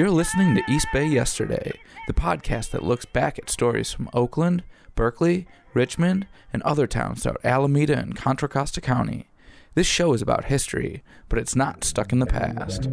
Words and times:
You're 0.00 0.10
listening 0.10 0.54
to 0.54 0.62
East 0.66 0.86
Bay 0.94 1.04
Yesterday, 1.04 1.78
the 2.06 2.14
podcast 2.14 2.70
that 2.70 2.82
looks 2.82 3.04
back 3.04 3.38
at 3.38 3.50
stories 3.50 3.92
from 3.92 4.08
Oakland, 4.14 4.62
Berkeley, 4.94 5.46
Richmond, 5.74 6.26
and 6.54 6.62
other 6.62 6.86
towns 6.86 7.22
throughout 7.22 7.44
Alameda 7.44 7.98
and 7.98 8.16
Contra 8.16 8.48
Costa 8.48 8.80
County. 8.80 9.28
This 9.74 9.86
show 9.86 10.14
is 10.14 10.22
about 10.22 10.46
history, 10.46 11.02
but 11.28 11.38
it's 11.38 11.54
not 11.54 11.84
stuck 11.84 12.14
in 12.14 12.18
the 12.18 12.24
past. 12.24 12.88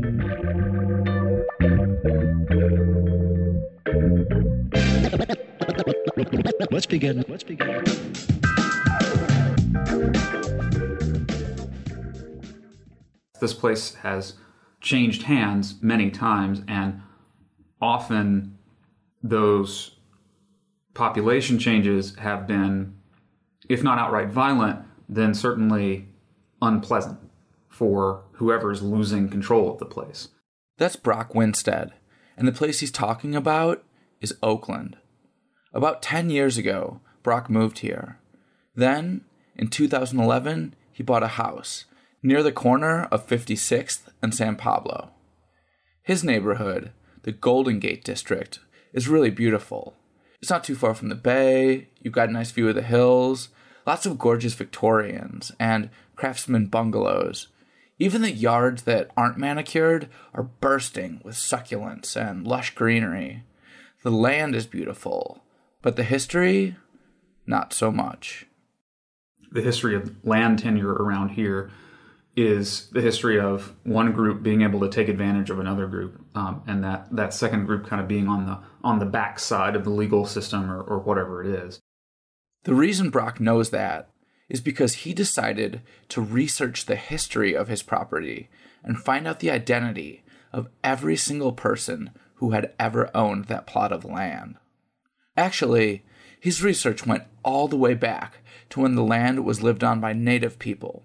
Let's 6.70 6.88
begin. 6.88 7.24
Let's 7.30 7.44
begin. 7.44 7.86
This 13.40 13.54
place 13.54 13.96
has 13.96 14.34
changed 14.88 15.24
hands 15.24 15.76
many 15.82 16.10
times, 16.10 16.62
and 16.66 17.02
often 17.82 18.58
those 19.22 19.98
population 20.94 21.60
changes 21.60 22.16
have 22.16 22.48
been, 22.48 22.96
if 23.68 23.84
not 23.84 24.00
outright 24.00 24.30
violent, 24.30 24.80
then 25.10 25.34
certainly 25.34 26.08
unpleasant 26.62 27.20
for 27.68 28.24
whoever's 28.36 28.82
losing 28.82 29.28
control 29.28 29.70
of 29.70 29.78
the 29.78 29.86
place. 29.86 30.30
That's 30.78 30.96
Brock 30.96 31.36
Winstead, 31.36 31.92
and 32.38 32.48
the 32.48 32.54
place 32.54 32.80
he's 32.80 32.92
talking 32.92 33.36
about 33.36 33.84
is 34.22 34.38
Oakland. 34.42 34.96
About 35.74 36.02
10 36.02 36.30
years 36.30 36.58
ago, 36.58 37.02
Brock 37.24 37.50
moved 37.50 37.80
here. 37.80 38.20
Then, 38.74 39.26
in 39.56 39.68
2011, 39.68 40.76
he 40.94 41.04
bought 41.04 41.24
a 41.24 41.40
house 41.40 41.86
near 42.28 42.44
the 42.44 42.52
corner 42.52 43.06
of 43.06 43.26
56th 43.26 44.02
and 44.22 44.36
San 44.36 44.58
Pablo. 44.58 45.12
His 46.04 46.26
neighborhood, 46.26 46.92
the 47.24 47.32
Golden 47.32 47.80
Gate 47.80 48.04
District, 48.04 48.60
is 48.92 49.08
really 49.08 49.30
beautiful. 49.30 49.96
It's 50.42 50.50
not 50.50 50.66
too 50.66 50.76
far 50.76 50.94
from 50.94 51.08
the 51.08 51.16
bay, 51.16 51.88
you've 52.02 52.14
got 52.14 52.28
a 52.28 52.34
nice 52.34 52.52
view 52.52 52.68
of 52.68 52.76
the 52.76 52.82
hills, 52.82 53.48
lots 53.86 54.06
of 54.06 54.20
gorgeous 54.20 54.56
Victorians 54.56 55.54
and 55.58 55.90
craftsman 56.18 56.66
bungalows. 56.66 57.48
Even 57.98 58.22
the 58.22 58.32
yards 58.34 58.84
that 58.84 59.10
aren't 59.16 59.38
manicured 59.38 60.10
are 60.34 60.44
bursting 60.44 61.22
with 61.24 61.36
succulents 61.36 62.18
and 62.18 62.46
lush 62.46 62.76
greenery. 62.76 63.44
The 64.04 64.12
land 64.12 64.54
is 64.54 64.66
beautiful, 64.66 65.46
but 65.82 65.96
the 65.96 66.04
history, 66.04 66.76
not 67.46 67.72
so 67.72 67.90
much. 67.90 68.48
The 69.50 69.62
history 69.62 69.96
of 69.96 70.14
land 70.26 70.60
tenure 70.60 70.92
around 70.92 71.30
here 71.30 71.72
is 72.38 72.88
the 72.92 73.02
history 73.02 73.40
of 73.40 73.74
one 73.84 74.14
group 74.14 74.44
being 74.44 74.62
able 74.62 74.80
to 74.80 74.90
take 74.90 75.10
advantage 75.10 75.50
of 75.50 75.60
another 75.60 75.88
group, 75.88 76.24
um, 76.36 76.62
and 76.68 76.84
that, 76.84 77.08
that 77.12 77.34
second 77.34 77.66
group 77.66 77.88
kind 77.88 78.00
of 78.00 78.08
being 78.08 78.28
on 78.28 78.46
the 78.46 78.60
on 78.84 79.00
the 79.00 79.06
back 79.06 79.40
side 79.40 79.76
of 79.76 79.84
the 79.84 79.90
legal 79.90 80.24
system 80.26 80.72
or, 80.72 80.80
or 80.82 81.00
whatever 81.00 81.44
it 81.44 81.50
is. 81.50 81.82
The 82.64 82.76
reason 82.76 83.10
Brock 83.10 83.40
knows 83.40 83.72
that 83.72 84.10
is 84.50 84.62
because 84.62 84.94
he 84.94 85.14
decided 85.14 85.82
to 86.10 86.22
research 86.22 86.86
the 86.86 86.96
history 86.96 87.56
of 87.56 87.68
his 87.68 87.82
property 87.82 88.50
and 88.84 89.00
find 89.00 89.28
out 89.28 89.40
the 89.40 89.52
identity 89.52 90.24
of 90.54 90.70
every 90.84 91.18
single 91.18 91.52
person 91.52 92.12
who 92.36 92.52
had 92.52 92.72
ever 92.80 93.10
owned 93.16 93.46
that 93.46 93.68
plot 93.68 93.92
of 93.92 94.06
land. 94.06 94.56
Actually, 95.36 96.06
his 96.40 96.64
research 96.64 97.06
went 97.06 97.24
all 97.44 97.68
the 97.68 97.76
way 97.76 97.96
back 97.96 98.38
to 98.70 98.80
when 98.80 98.96
the 98.96 99.04
land 99.04 99.44
was 99.44 99.64
lived 99.64 99.84
on 99.84 100.00
by 100.00 100.14
native 100.14 100.60
people, 100.60 101.04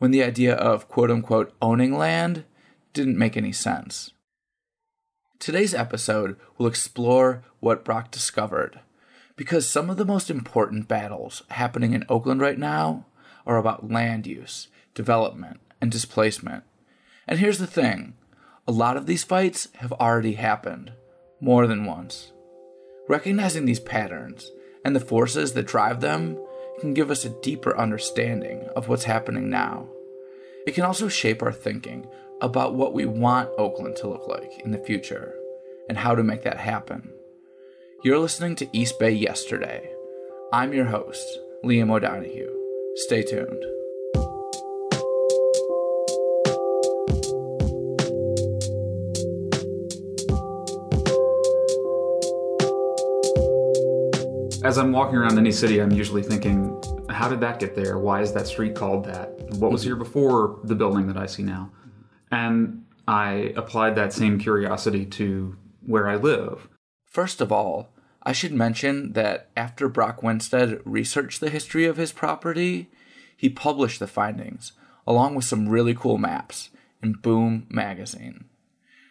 when 0.00 0.10
the 0.10 0.24
idea 0.24 0.54
of 0.54 0.88
quote 0.88 1.10
unquote 1.10 1.52
owning 1.62 1.96
land 1.96 2.44
didn't 2.92 3.18
make 3.18 3.36
any 3.36 3.52
sense. 3.52 4.12
Today's 5.38 5.74
episode 5.74 6.36
will 6.58 6.66
explore 6.66 7.44
what 7.60 7.84
Brock 7.84 8.10
discovered, 8.10 8.80
because 9.36 9.68
some 9.68 9.90
of 9.90 9.98
the 9.98 10.04
most 10.04 10.30
important 10.30 10.88
battles 10.88 11.42
happening 11.50 11.92
in 11.92 12.04
Oakland 12.08 12.40
right 12.40 12.58
now 12.58 13.06
are 13.46 13.58
about 13.58 13.90
land 13.90 14.26
use, 14.26 14.68
development, 14.94 15.60
and 15.80 15.92
displacement. 15.92 16.64
And 17.28 17.38
here's 17.38 17.58
the 17.58 17.66
thing 17.66 18.14
a 18.66 18.72
lot 18.72 18.96
of 18.96 19.04
these 19.04 19.22
fights 19.22 19.68
have 19.76 19.92
already 19.92 20.34
happened, 20.34 20.92
more 21.42 21.66
than 21.66 21.84
once. 21.84 22.32
Recognizing 23.06 23.66
these 23.66 23.80
patterns 23.80 24.50
and 24.82 24.96
the 24.96 25.00
forces 25.00 25.52
that 25.52 25.66
drive 25.66 26.00
them 26.00 26.38
can 26.80 26.94
give 26.94 27.10
us 27.10 27.24
a 27.24 27.40
deeper 27.42 27.76
understanding 27.76 28.68
of 28.74 28.88
what's 28.88 29.04
happening 29.04 29.48
now. 29.48 29.88
It 30.66 30.74
can 30.74 30.84
also 30.84 31.08
shape 31.08 31.42
our 31.42 31.52
thinking 31.52 32.08
about 32.40 32.74
what 32.74 32.94
we 32.94 33.06
want 33.06 33.50
Oakland 33.58 33.96
to 33.96 34.08
look 34.08 34.26
like 34.26 34.60
in 34.64 34.70
the 34.70 34.78
future 34.78 35.34
and 35.88 35.98
how 35.98 36.14
to 36.14 36.22
make 36.22 36.42
that 36.42 36.58
happen. 36.58 37.12
You're 38.02 38.18
listening 38.18 38.56
to 38.56 38.68
East 38.72 38.98
Bay 38.98 39.10
Yesterday. 39.10 39.90
I'm 40.52 40.72
your 40.72 40.86
host, 40.86 41.26
Liam 41.64 41.90
O'Donoghue. 41.90 42.50
Stay 42.96 43.22
tuned. 43.22 43.79
As 54.70 54.78
I'm 54.78 54.92
walking 54.92 55.16
around 55.16 55.36
any 55.36 55.50
city, 55.50 55.80
I'm 55.82 55.90
usually 55.90 56.22
thinking, 56.22 56.80
how 57.10 57.28
did 57.28 57.40
that 57.40 57.58
get 57.58 57.74
there? 57.74 57.98
Why 57.98 58.20
is 58.20 58.32
that 58.34 58.46
street 58.46 58.76
called 58.76 59.04
that? 59.04 59.36
What 59.56 59.72
was 59.72 59.82
here 59.82 59.94
mm-hmm. 59.94 60.04
before 60.04 60.60
the 60.62 60.76
building 60.76 61.08
that 61.08 61.16
I 61.16 61.26
see 61.26 61.42
now? 61.42 61.72
Mm-hmm. 61.80 62.34
And 62.36 62.84
I 63.08 63.52
applied 63.56 63.96
that 63.96 64.12
same 64.12 64.38
curiosity 64.38 65.06
to 65.06 65.56
where 65.84 66.08
I 66.08 66.14
live. 66.14 66.68
First 67.04 67.40
of 67.40 67.50
all, 67.50 67.88
I 68.22 68.30
should 68.30 68.52
mention 68.52 69.14
that 69.14 69.50
after 69.56 69.88
Brock 69.88 70.22
Winstead 70.22 70.80
researched 70.84 71.40
the 71.40 71.50
history 71.50 71.84
of 71.86 71.96
his 71.96 72.12
property, 72.12 72.90
he 73.36 73.48
published 73.48 73.98
the 73.98 74.06
findings, 74.06 74.70
along 75.04 75.34
with 75.34 75.46
some 75.46 75.68
really 75.68 75.96
cool 75.96 76.16
maps, 76.16 76.70
in 77.02 77.14
Boom 77.14 77.66
magazine. 77.70 78.44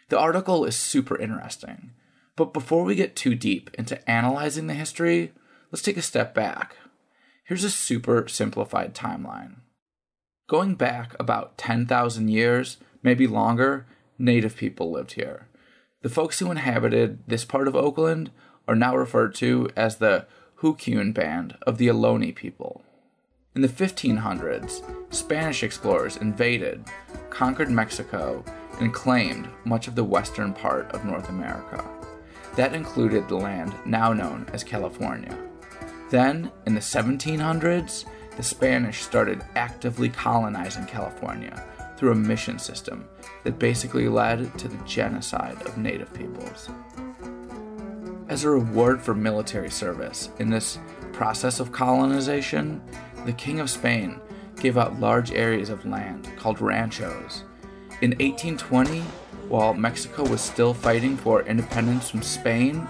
The 0.07 0.17
article 0.17 0.63
is 0.63 0.77
super 0.77 1.17
interesting, 1.17 1.91
but 2.37 2.53
before 2.53 2.85
we 2.85 2.95
get 2.95 3.17
too 3.17 3.35
deep 3.35 3.69
into 3.73 4.09
analyzing 4.09 4.67
the 4.67 4.73
history, 4.73 5.33
let's 5.71 5.81
take 5.81 5.97
a 5.97 6.01
step 6.01 6.33
back. 6.33 6.77
Here's 7.43 7.63
a 7.63 7.69
super 7.69 8.27
simplified 8.27 8.93
timeline. 8.93 9.55
Going 10.47 10.75
back 10.75 11.15
about 11.19 11.57
10,000 11.57 12.27
years, 12.27 12.77
maybe 13.03 13.27
longer, 13.27 13.85
native 14.17 14.55
people 14.55 14.91
lived 14.91 15.13
here. 15.13 15.47
The 16.01 16.09
folks 16.09 16.39
who 16.39 16.51
inhabited 16.51 17.19
this 17.27 17.45
part 17.45 17.67
of 17.67 17.75
Oakland 17.75 18.31
are 18.67 18.75
now 18.75 18.95
referred 18.95 19.35
to 19.35 19.69
as 19.75 19.97
the 19.97 20.25
Huchiun 20.61 21.13
band 21.13 21.57
of 21.63 21.77
the 21.77 21.87
Ohlone 21.87 22.35
people. 22.35 22.83
In 23.55 23.61
the 23.61 23.67
1500s, 23.67 24.83
Spanish 25.13 25.63
explorers 25.63 26.17
invaded, 26.17 26.85
conquered 27.29 27.69
Mexico, 27.69 28.43
and 28.79 28.93
claimed 28.93 29.49
much 29.65 29.87
of 29.87 29.95
the 29.95 30.03
western 30.03 30.53
part 30.53 30.89
of 30.91 31.03
North 31.03 31.29
America. 31.29 31.83
That 32.55 32.73
included 32.73 33.27
the 33.27 33.35
land 33.35 33.73
now 33.85 34.13
known 34.13 34.47
as 34.53 34.63
California. 34.63 35.37
Then, 36.09 36.51
in 36.65 36.73
the 36.73 36.79
1700s, 36.79 38.05
the 38.35 38.43
Spanish 38.43 39.01
started 39.01 39.43
actively 39.55 40.09
colonizing 40.09 40.85
California 40.85 41.63
through 41.97 42.13
a 42.13 42.15
mission 42.15 42.57
system 42.57 43.07
that 43.43 43.59
basically 43.59 44.07
led 44.07 44.57
to 44.57 44.67
the 44.67 44.83
genocide 44.85 45.61
of 45.63 45.77
native 45.77 46.13
peoples. 46.13 46.69
As 48.29 48.43
a 48.43 48.49
reward 48.49 49.01
for 49.01 49.13
military 49.13 49.69
service 49.69 50.29
in 50.39 50.49
this 50.49 50.79
process 51.11 51.59
of 51.59 51.71
colonization, 51.71 52.81
the 53.25 53.33
King 53.33 53.59
of 53.59 53.69
Spain 53.69 54.19
gave 54.59 54.77
out 54.77 54.99
large 54.99 55.31
areas 55.31 55.69
of 55.69 55.85
land 55.85 56.27
called 56.37 56.61
ranchos. 56.61 57.43
In 58.01 58.11
1820, 58.11 59.01
while 59.49 59.73
Mexico 59.73 60.23
was 60.27 60.41
still 60.41 60.73
fighting 60.73 61.17
for 61.17 61.41
independence 61.41 62.09
from 62.09 62.21
Spain, 62.21 62.87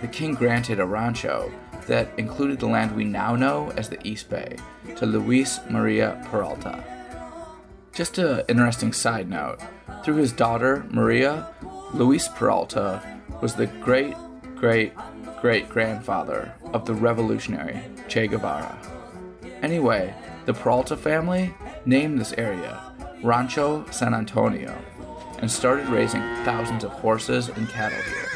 the 0.00 0.08
king 0.08 0.34
granted 0.34 0.80
a 0.80 0.86
rancho 0.86 1.52
that 1.90 2.08
included 2.16 2.60
the 2.60 2.68
land 2.68 2.94
we 2.94 3.02
now 3.02 3.34
know 3.34 3.72
as 3.76 3.88
the 3.88 3.98
East 4.06 4.30
Bay 4.30 4.54
to 4.94 5.04
Luis 5.04 5.58
Maria 5.68 6.24
Peralta. 6.30 6.84
Just 7.92 8.16
an 8.16 8.44
interesting 8.48 8.92
side 8.92 9.28
note 9.28 9.58
through 10.04 10.14
his 10.14 10.30
daughter, 10.30 10.86
Maria, 10.90 11.48
Luis 11.92 12.28
Peralta 12.28 13.02
was 13.42 13.56
the 13.56 13.66
great, 13.66 14.14
great, 14.54 14.92
great 15.40 15.68
grandfather 15.68 16.54
of 16.72 16.84
the 16.84 16.94
revolutionary 16.94 17.80
Che 18.06 18.28
Guevara. 18.28 18.78
Anyway, 19.60 20.14
the 20.46 20.54
Peralta 20.54 20.96
family 20.96 21.52
named 21.84 22.20
this 22.20 22.32
area 22.34 22.80
Rancho 23.20 23.84
San 23.90 24.14
Antonio 24.14 24.78
and 25.40 25.50
started 25.50 25.88
raising 25.88 26.22
thousands 26.44 26.84
of 26.84 26.92
horses 26.92 27.48
and 27.48 27.68
cattle 27.68 28.00
here. 28.00 28.29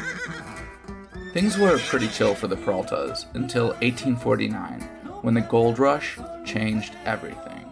Things 1.35 1.57
were 1.57 1.77
pretty 1.79 2.07
chill 2.07 2.33
for 2.33 2.47
the 2.47 2.55
Peraltas 2.55 3.25
until 3.33 3.71
1849, 3.81 4.79
when 5.21 5.33
the 5.33 5.41
gold 5.41 5.79
rush 5.79 6.17
changed 6.45 6.95
everything. 7.03 7.69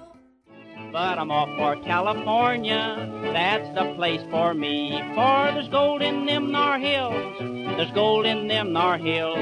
but 0.91 1.17
I'm 1.17 1.31
off 1.31 1.47
for 1.57 1.81
California. 1.81 3.09
That's 3.31 3.73
the 3.73 3.93
place 3.95 4.19
for 4.29 4.53
me. 4.53 5.01
For 5.15 5.51
there's 5.53 5.69
gold 5.69 6.01
in 6.01 6.25
them 6.25 6.51
Nar 6.51 6.77
hills. 6.77 7.37
There's 7.39 7.91
gold 7.91 8.25
in 8.25 8.49
them 8.49 8.73
Nar 8.73 8.97
hills. 8.97 9.39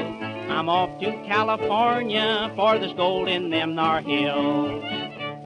I'm 0.48 0.68
off 0.68 1.00
to 1.00 1.10
California, 1.26 2.52
for 2.54 2.78
there's 2.78 2.94
gold 2.94 3.26
in 3.28 3.50
them 3.50 3.74
Nar 3.74 4.02
hills. 4.02 4.84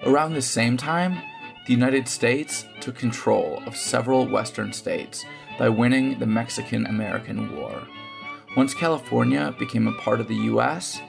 Around 0.04 0.34
the 0.34 0.42
same 0.42 0.76
time, 0.76 1.16
the 1.66 1.72
United 1.72 2.08
States 2.08 2.66
took 2.80 2.96
control 2.96 3.62
of 3.66 3.74
several 3.74 4.26
western 4.28 4.74
states 4.74 5.24
by 5.58 5.70
winning 5.70 6.18
the 6.18 6.26
Mexican 6.26 6.84
American 6.84 7.56
War. 7.56 7.80
Once 8.56 8.72
California 8.72 9.54
became 9.58 9.86
a 9.86 9.92
part 10.00 10.18
of 10.18 10.28
the 10.28 10.34
US, 10.34 11.02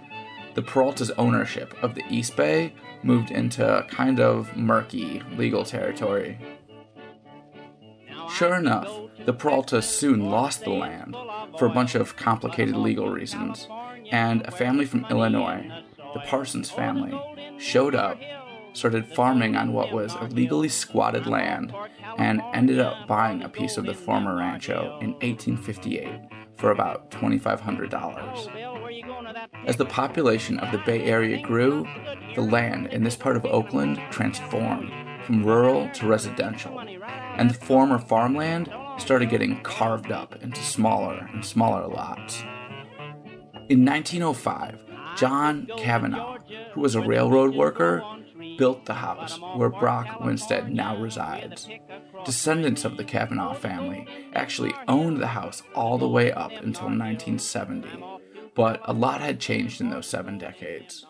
the 0.54 0.62
Peralta's 0.62 1.12
ownership 1.12 1.74
of 1.82 1.96
the 1.96 2.04
East 2.10 2.36
Bay 2.36 2.74
moved 3.04 3.32
into 3.32 3.86
kind 3.90 4.20
of 4.20 4.54
murky 4.58 5.22
legal 5.38 5.64
territory. 5.64 6.38
Sure 8.30 8.56
enough, 8.56 8.90
the 9.26 9.34
Peraltas 9.34 9.86
soon 9.86 10.26
lost 10.30 10.66
the 10.66 10.72
land 10.72 11.16
for 11.58 11.68
a 11.68 11.74
bunch 11.74 11.96
of 11.96 12.18
complicated 12.18 12.76
legal 12.76 13.10
reasons, 13.10 13.70
and 14.12 14.42
a 14.42 14.52
family 14.52 14.86
from 14.86 15.06
Illinois, 15.10 15.72
the 16.14 16.20
Parsons 16.28 16.70
family, 16.70 17.18
showed 17.58 17.96
up, 17.96 18.20
started 18.74 19.08
farming 19.16 19.56
on 19.56 19.72
what 19.72 19.94
was 19.94 20.14
illegally 20.16 20.68
squatted 20.68 21.26
land, 21.26 21.74
and 22.18 22.42
ended 22.54 22.80
up 22.80 23.08
buying 23.08 23.42
a 23.42 23.50
piece 23.50 23.78
of 23.78 23.86
the 23.86 23.94
former 23.94 24.36
rancho 24.36 24.98
in 25.02 25.14
1858 25.14 26.37
for 26.58 26.72
about 26.72 27.10
$2,500. 27.12 29.66
As 29.66 29.78
the 29.78 29.86
population 29.86 30.60
of 30.60 30.72
the 30.72 30.80
Bay 30.80 31.04
Area 31.04 31.42
grew, 31.42 31.88
the 32.36 32.42
land 32.42 32.88
in 32.88 33.04
this 33.04 33.16
part 33.16 33.38
of 33.38 33.46
Oakland 33.46 34.02
transformed 34.12 34.92
from 35.26 35.44
rural 35.44 35.90
to 35.94 36.08
residential, 36.08 36.80
and 36.80 37.50
the 37.50 37.54
former 37.54 38.00
farmland 38.00 38.70
started 38.98 39.30
getting 39.30 39.62
carved 39.62 40.12
up 40.12 40.36
into 40.42 40.62
smaller 40.62 41.30
and 41.34 41.46
smaller 41.46 41.88
lots. 41.88 42.42
In 43.70 43.86
1905, 43.86 44.84
John 45.18 45.68
Cavanaugh, 45.78 46.38
who 46.74 46.82
was 46.82 46.96
a 46.96 47.02
railroad 47.02 47.56
worker, 47.56 48.04
built 48.58 48.86
the 48.86 48.96
house 48.96 49.40
where 49.56 49.70
Brock 49.70 50.20
Winstead 50.20 50.74
now 50.74 50.98
resides. 50.98 51.68
Descendants 52.26 52.86
of 52.86 52.98
the 52.98 53.04
Cavanaugh 53.04 53.54
family 53.54 54.08
actually 54.34 54.74
owned 54.88 55.22
the 55.22 55.28
house 55.28 55.64
all 55.76 55.98
the 55.98 56.08
way 56.08 56.32
up 56.32 56.52
until 56.52 56.86
1970, 56.86 58.04
but 58.56 58.82
a 58.86 58.94
lot 58.94 59.22
had 59.22 59.40
changed 59.40 59.80
in 59.80 59.90
those 59.90 60.08
seven 60.08 60.38
decades. 60.38 61.06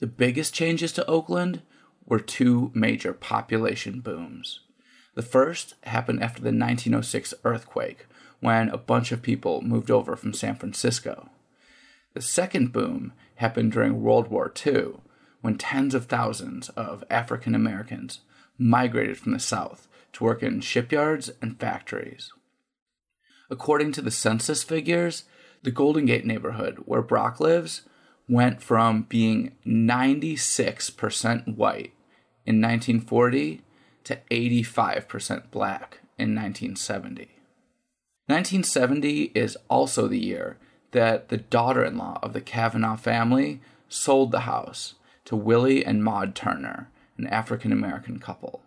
The 0.00 0.06
biggest 0.06 0.54
changes 0.54 0.92
to 0.92 1.06
Oakland 1.06 1.62
were 2.04 2.20
two 2.20 2.70
major 2.74 3.12
population 3.12 4.00
booms. 4.00 4.60
The 5.14 5.22
first 5.22 5.74
happened 5.84 6.22
after 6.22 6.40
the 6.40 6.46
1906 6.46 7.34
earthquake, 7.44 8.06
when 8.40 8.70
a 8.70 8.78
bunch 8.78 9.12
of 9.12 9.22
people 9.22 9.60
moved 9.60 9.90
over 9.90 10.16
from 10.16 10.32
San 10.32 10.56
Francisco. 10.56 11.28
The 12.14 12.22
second 12.22 12.72
boom 12.72 13.12
happened 13.36 13.72
during 13.72 14.02
World 14.02 14.28
War 14.28 14.52
II, 14.66 14.94
when 15.40 15.56
tens 15.56 15.94
of 15.94 16.06
thousands 16.06 16.68
of 16.70 17.04
African 17.10 17.54
Americans 17.54 18.20
migrated 18.58 19.18
from 19.18 19.32
the 19.32 19.38
South 19.38 19.88
to 20.12 20.24
work 20.24 20.42
in 20.42 20.60
shipyards 20.60 21.30
and 21.40 21.58
factories. 21.58 22.32
According 23.50 23.92
to 23.92 24.02
the 24.02 24.10
census 24.10 24.62
figures, 24.62 25.24
the 25.62 25.70
Golden 25.70 26.06
Gate 26.06 26.24
neighborhood 26.24 26.82
where 26.84 27.02
Brock 27.02 27.40
lives 27.40 27.82
went 28.28 28.62
from 28.62 29.02
being 29.08 29.52
96% 29.66 31.56
white 31.56 31.92
in 32.46 32.60
1940 32.60 33.62
to 34.04 34.18
85% 34.30 35.50
black 35.50 35.98
in 36.16 36.34
1970. 36.34 37.28
1970 38.26 39.32
is 39.34 39.56
also 39.68 40.06
the 40.06 40.18
year 40.18 40.56
that 40.92 41.28
the 41.28 41.36
daughter 41.36 41.84
in 41.84 41.96
law 41.98 42.18
of 42.22 42.32
the 42.32 42.40
Cavanaugh 42.40 42.96
family 42.96 43.60
sold 43.88 44.30
the 44.30 44.40
house 44.40 44.94
to 45.30 45.36
Willie 45.36 45.84
and 45.84 46.02
Maud 46.02 46.34
Turner, 46.34 46.90
an 47.16 47.28
African 47.28 47.70
American 47.70 48.18
couple. 48.18 48.62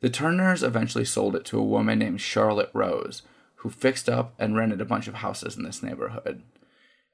The 0.00 0.10
Turners 0.10 0.64
eventually 0.64 1.04
sold 1.04 1.36
it 1.36 1.44
to 1.44 1.58
a 1.60 1.62
woman 1.62 2.00
named 2.00 2.20
Charlotte 2.20 2.70
Rose, 2.74 3.22
who 3.58 3.70
fixed 3.70 4.08
up 4.08 4.34
and 4.36 4.56
rented 4.56 4.80
a 4.80 4.84
bunch 4.84 5.06
of 5.06 5.14
houses 5.14 5.56
in 5.56 5.62
this 5.62 5.84
neighborhood. 5.84 6.42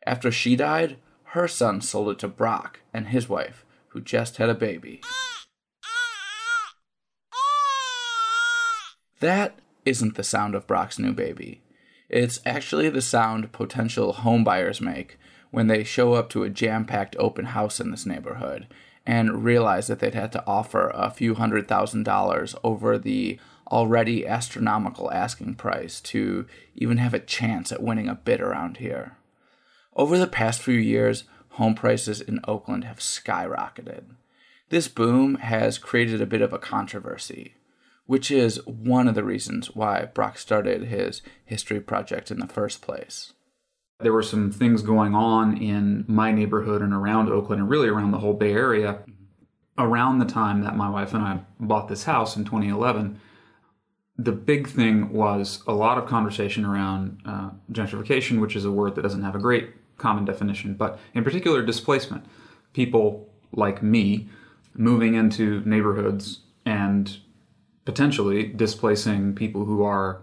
After 0.07 0.33
she 0.33 0.57
died, 0.57 0.97
her 1.25 1.47
son 1.47 1.83
sold 1.83 2.09
it 2.09 2.19
to 2.21 2.29
Brock 2.29 2.81
and 2.95 3.09
his 3.09 3.29
wife, 3.29 3.67
who 3.89 4.01
just 4.01 4.39
had 4.39 4.49
a 4.49 4.55
baby. 4.55 5.03
That 9.21 9.59
isn't 9.85 10.15
the 10.15 10.25
sound 10.25 10.55
of 10.55 10.67
Brock's 10.67 10.99
new 10.99 11.13
baby. 11.13 11.61
It's 12.09 12.41
actually 12.47 12.89
the 12.89 13.03
sound 13.03 13.53
potential 13.53 14.15
homebuyers 14.15 14.81
make 14.81 15.19
when 15.51 15.67
they 15.67 15.85
show 15.85 16.15
up 16.15 16.29
to 16.31 16.43
a 16.43 16.51
jam 16.51 16.85
packed 16.85 17.17
open 17.19 17.47
house 17.47 17.81
in 17.81 17.91
this 17.91 18.07
neighborhood 18.07 18.67
and 19.07 19.45
realize 19.45 19.87
that 19.87 19.99
they'd 19.99 20.15
had 20.15 20.33
to 20.33 20.47
offer 20.47 20.91
a 20.95 21.11
few 21.11 21.35
hundred 21.35 21.67
thousand 21.67 22.05
dollars 22.05 22.55
over 22.63 22.99
the 22.99 23.39
already 23.71 24.27
astronomical 24.27 25.11
asking 25.13 25.55
price 25.55 26.01
to 26.01 26.47
even 26.75 26.99
have 26.99 27.15
a 27.15 27.21
chance 27.21 27.71
at 27.73 27.83
winning 27.83 28.09
a 28.09 28.15
bid 28.15 28.41
around 28.41 28.79
here. 28.79 29.17
Over 29.97 30.19
the 30.19 30.27
past 30.27 30.63
few 30.63 30.79
years, 30.79 31.25
home 31.51 31.75
prices 31.75 32.21
in 32.21 32.41
Oakland 32.47 32.85
have 32.85 32.99
skyrocketed. 32.99 34.05
This 34.69 34.89
boom 34.89 35.37
has 35.37 35.79
created 35.79 36.21
a 36.21 36.27
bit 36.27 36.43
of 36.43 36.53
a 36.53 36.59
controversy, 36.59 37.55
which 38.07 38.31
is 38.31 38.65
one 38.67 39.09
of 39.09 39.15
the 39.15 39.25
reasons 39.25 39.75
why 39.75 40.07
Brock 40.07 40.39
started 40.39 40.85
his 40.85 41.23
history 41.45 41.81
project 41.81 42.31
in 42.31 42.39
the 42.39 42.47
first 42.47 42.83
place. 42.83 43.33
There 44.03 44.13
were 44.13 44.23
some 44.23 44.51
things 44.51 44.83
going 44.83 45.15
on 45.15 45.57
in 45.57 46.05
my 46.09 46.33
neighborhood 46.33 46.83
and 46.83 46.93
around 46.93 47.29
Oakland 47.29 47.61
and 47.61 47.71
really 47.71 47.89
around 47.89 48.13
the 48.13 48.19
whole 48.19 48.35
Bay 48.35 48.53
Area 48.53 49.01
around 49.81 50.19
the 50.19 50.25
time 50.27 50.63
that 50.63 50.77
my 50.77 50.89
wife 50.89 51.15
and 51.15 51.23
I 51.23 51.41
bought 51.59 51.89
this 51.89 52.05
house 52.05 52.37
in 52.37 52.45
2011. 52.45 53.21
The 54.19 54.33
big 54.33 54.69
thing 54.69 55.13
was 55.13 55.63
a 55.67 55.73
lot 55.73 55.97
of 55.97 56.07
conversation 56.07 56.65
around 56.65 57.23
uh, 57.25 57.51
gentrification, 57.73 58.41
which 58.41 58.55
is 58.55 58.65
a 58.65 58.71
word 58.71 58.95
that 58.95 59.03
doesn't 59.03 59.23
have 59.23 59.35
a 59.35 59.39
great 59.39 59.71
common 59.97 60.25
definition, 60.25 60.75
but 60.75 60.99
in 61.15 61.25
particular, 61.25 61.63
displacement. 61.63 62.25
People 62.73 63.29
like 63.53 63.83
me 63.83 64.29
moving 64.75 65.15
into 65.15 65.63
neighborhoods 65.65 66.41
and 66.67 67.19
potentially 67.85 68.45
displacing 68.45 69.35
people 69.35 69.65
who 69.65 69.83
are 69.83 70.21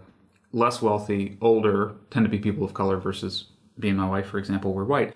less 0.52 0.80
wealthy, 0.80 1.36
older, 1.40 1.94
tend 2.10 2.24
to 2.24 2.30
be 2.30 2.38
people 2.38 2.64
of 2.64 2.74
color 2.74 2.96
versus 2.96 3.46
being 3.78 3.96
my 3.96 4.08
wife, 4.08 4.26
for 4.26 4.38
example, 4.38 4.72
were 4.72 4.84
white. 4.84 5.14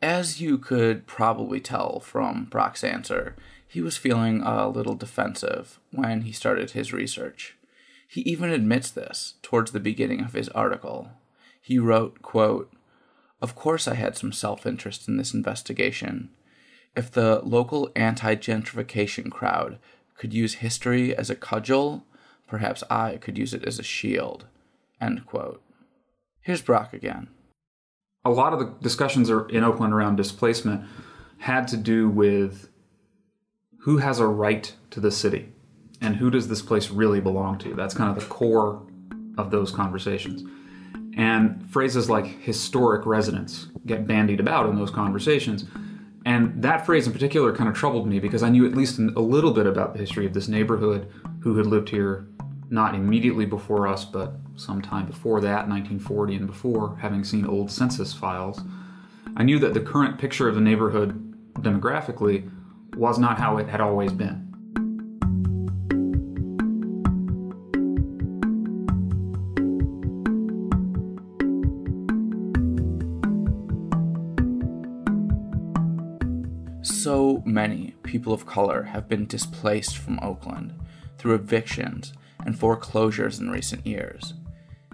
As 0.00 0.40
you 0.40 0.58
could 0.58 1.06
probably 1.06 1.60
tell 1.60 2.00
from 2.00 2.44
Brock's 2.44 2.84
answer, 2.84 3.34
he 3.66 3.80
was 3.80 3.96
feeling 3.96 4.42
a 4.42 4.68
little 4.68 4.94
defensive 4.94 5.80
when 5.90 6.22
he 6.22 6.32
started 6.32 6.70
his 6.70 6.92
research. 6.92 7.56
He 8.06 8.22
even 8.22 8.50
admits 8.50 8.90
this 8.90 9.34
towards 9.42 9.72
the 9.72 9.80
beginning 9.80 10.20
of 10.20 10.32
his 10.32 10.48
article. 10.50 11.10
He 11.60 11.78
wrote, 11.78 12.22
quote, 12.22 12.72
Of 13.42 13.54
course 13.54 13.86
I 13.86 13.94
had 13.94 14.16
some 14.16 14.32
self-interest 14.32 15.08
in 15.08 15.18
this 15.18 15.34
investigation. 15.34 16.30
If 16.96 17.10
the 17.10 17.40
local 17.44 17.90
anti-gentrification 17.94 19.30
crowd 19.30 19.78
could 20.16 20.32
use 20.32 20.54
history 20.54 21.14
as 21.14 21.28
a 21.28 21.36
cudgel, 21.36 22.04
perhaps 22.46 22.82
I 22.88 23.18
could 23.18 23.36
use 23.36 23.52
it 23.52 23.64
as 23.64 23.78
a 23.78 23.82
shield. 23.84 24.46
End 25.00 25.26
quote. 25.26 25.62
Here's 26.40 26.62
Brock 26.62 26.94
again 26.94 27.28
a 28.24 28.30
lot 28.30 28.52
of 28.52 28.58
the 28.58 28.74
discussions 28.82 29.30
in 29.30 29.64
Oakland 29.64 29.92
around 29.92 30.16
displacement 30.16 30.84
had 31.38 31.68
to 31.68 31.76
do 31.76 32.08
with 32.08 32.68
who 33.80 33.98
has 33.98 34.18
a 34.18 34.26
right 34.26 34.74
to 34.90 35.00
the 35.00 35.10
city 35.10 35.52
and 36.00 36.16
who 36.16 36.30
does 36.30 36.48
this 36.48 36.62
place 36.62 36.90
really 36.90 37.20
belong 37.20 37.58
to. 37.58 37.74
That's 37.74 37.94
kind 37.94 38.10
of 38.10 38.22
the 38.22 38.28
core 38.28 38.82
of 39.36 39.50
those 39.50 39.70
conversations. 39.70 40.42
And 41.16 41.68
phrases 41.70 42.08
like 42.08 42.26
historic 42.42 43.06
residence 43.06 43.68
get 43.86 44.06
bandied 44.06 44.40
about 44.40 44.68
in 44.68 44.76
those 44.76 44.90
conversations. 44.90 45.64
And 46.24 46.62
that 46.62 46.84
phrase 46.84 47.06
in 47.06 47.12
particular 47.12 47.54
kind 47.54 47.68
of 47.68 47.74
troubled 47.74 48.06
me 48.06 48.18
because 48.20 48.42
I 48.42 48.50
knew 48.50 48.66
at 48.66 48.76
least 48.76 48.98
a 48.98 49.20
little 49.20 49.52
bit 49.52 49.66
about 49.66 49.94
the 49.94 49.98
history 49.98 50.26
of 50.26 50.34
this 50.34 50.48
neighborhood, 50.48 51.10
who 51.40 51.56
had 51.56 51.66
lived 51.66 51.88
here 51.88 52.26
not 52.70 52.94
immediately 52.94 53.46
before 53.46 53.86
us, 53.86 54.04
but 54.04 54.34
sometime 54.56 55.06
before 55.06 55.40
that, 55.40 55.68
1940 55.68 56.34
and 56.36 56.46
before, 56.46 56.96
having 57.00 57.24
seen 57.24 57.46
old 57.46 57.70
census 57.70 58.12
files, 58.12 58.60
I 59.36 59.42
knew 59.42 59.58
that 59.60 59.74
the 59.74 59.80
current 59.80 60.18
picture 60.18 60.48
of 60.48 60.54
the 60.54 60.60
neighborhood 60.60 61.34
demographically 61.54 62.50
was 62.96 63.18
not 63.18 63.38
how 63.38 63.58
it 63.58 63.68
had 63.68 63.80
always 63.80 64.12
been. 64.12 64.44
So 76.82 77.42
many 77.46 77.94
people 78.02 78.32
of 78.32 78.44
color 78.44 78.84
have 78.84 79.08
been 79.08 79.26
displaced 79.26 79.96
from 79.96 80.18
Oakland 80.20 80.74
through 81.16 81.34
evictions 81.34 82.12
and 82.48 82.58
foreclosures 82.58 83.38
in 83.38 83.50
recent 83.50 83.86
years. 83.86 84.32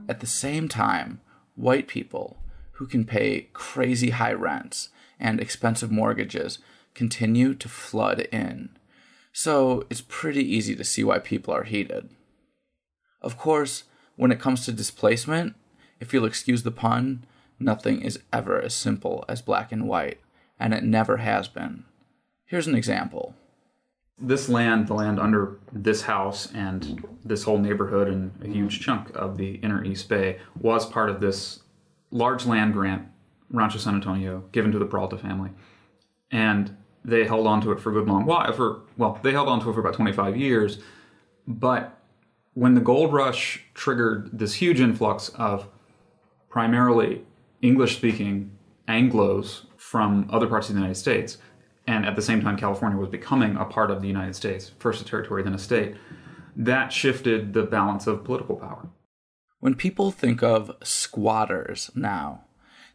At 0.09 0.19
the 0.19 0.27
same 0.27 0.69
time, 0.69 1.21
white 1.55 1.87
people 1.87 2.37
who 2.73 2.87
can 2.89 3.05
pay 3.05 3.49
crazy 3.53 4.11
high 4.11 4.33
rents 4.33 4.89
and 5.21 5.39
expensive 5.39 5.93
mortgages 5.93 6.59
continue 6.95 7.55
to 7.55 7.69
flood 7.69 8.23
in. 8.33 8.71
So 9.33 9.87
it's 9.89 10.03
pretty 10.09 10.43
easy 10.45 10.75
to 10.75 10.83
see 10.83 11.05
why 11.05 11.21
people 11.21 11.55
are 11.55 11.63
heated. 11.63 12.11
Of 13.23 13.39
course, 13.39 13.85
when 14.17 14.33
it 14.33 14.41
comes 14.41 14.65
to 14.65 14.73
displacement, 14.73 15.55
if 16.01 16.13
you'll 16.13 16.25
excuse 16.25 16.65
the 16.65 16.73
pun, 16.73 17.25
nothing 17.61 18.03
is 18.03 18.19
ever 18.33 18.61
as 18.61 18.75
simple 18.75 19.25
as 19.29 19.43
black 19.43 19.71
and 19.71 19.87
white, 19.87 20.19
and 20.59 20.75
it 20.75 20.83
never 20.83 21.19
has 21.19 21.47
been. 21.47 21.85
Here's 22.47 22.67
an 22.67 22.75
example. 22.75 23.37
This 24.19 24.49
land, 24.49 24.87
the 24.87 24.95
land 24.95 25.19
under 25.19 25.59
this 25.73 26.03
house 26.03 26.53
and 26.55 27.05
this 27.25 27.43
whole 27.43 27.59
neighborhood 27.59 28.09
and 28.09 28.33
a 28.43 28.47
huge 28.47 28.81
chunk 28.81 29.11
of 29.15 29.37
the 29.37 29.57
inner 29.57 29.85
East 29.85 30.09
Bay 30.09 30.39
was 30.59 30.87
part 30.87 31.11
of 31.11 31.21
this 31.21 31.61
large 32.11 32.47
land 32.47 32.73
grant, 32.73 33.09
Rancho 33.51 33.79
San 33.79 33.95
Antonio, 33.95 34.45
given 34.53 34.71
to 34.73 34.79
the 34.79 34.87
Peralta 34.87 35.19
family. 35.19 35.51
And 36.31 36.77
they 37.05 37.25
held 37.25 37.47
on 37.47 37.61
to 37.63 37.73
it 37.73 37.81
for 37.81 37.91
a 37.91 37.93
good 37.93 38.09
long 38.09 38.25
while. 38.25 38.53
For 38.53 38.83
well, 38.97 39.19
they 39.23 39.33
held 39.33 39.49
on 39.49 39.61
to 39.61 39.71
it 39.71 39.75
for 39.75 39.81
about 39.81 39.95
25 39.95 40.37
years. 40.37 40.79
But 41.47 42.01
when 42.55 42.75
the 42.75 42.81
gold 42.81 43.13
rush 43.13 43.65
triggered 43.75 44.31
this 44.39 44.55
huge 44.55 44.81
influx 44.81 45.29
of 45.31 45.69
primarily 46.49 47.25
English 47.61 47.97
speaking 47.97 48.53
Anglos 48.89 49.67
from 49.77 50.29
other 50.31 50.47
parts 50.47 50.69
of 50.69 50.75
the 50.75 50.81
United 50.81 50.99
States, 50.99 51.39
and 51.87 52.07
at 52.07 52.17
the 52.17 52.23
same 52.23 52.41
time 52.43 52.57
California 52.57 52.99
was 52.99 53.09
becoming 53.09 53.57
a 53.57 53.65
part 53.65 53.91
of 53.91 54.01
the 54.01 54.09
United 54.09 54.35
States, 54.35 54.73
first 54.79 55.03
a 55.03 55.05
territory, 55.05 55.43
then 55.43 55.55
a 55.55 55.59
state, 55.59 55.97
that 56.57 56.93
shifted 56.93 57.53
the 57.53 57.63
balance 57.63 58.07
of 58.07 58.25
political 58.25 58.57
power. 58.57 58.89
When 59.61 59.75
people 59.75 60.11
think 60.11 60.43
of 60.43 60.77
squatters 60.83 61.91
now, 61.95 62.45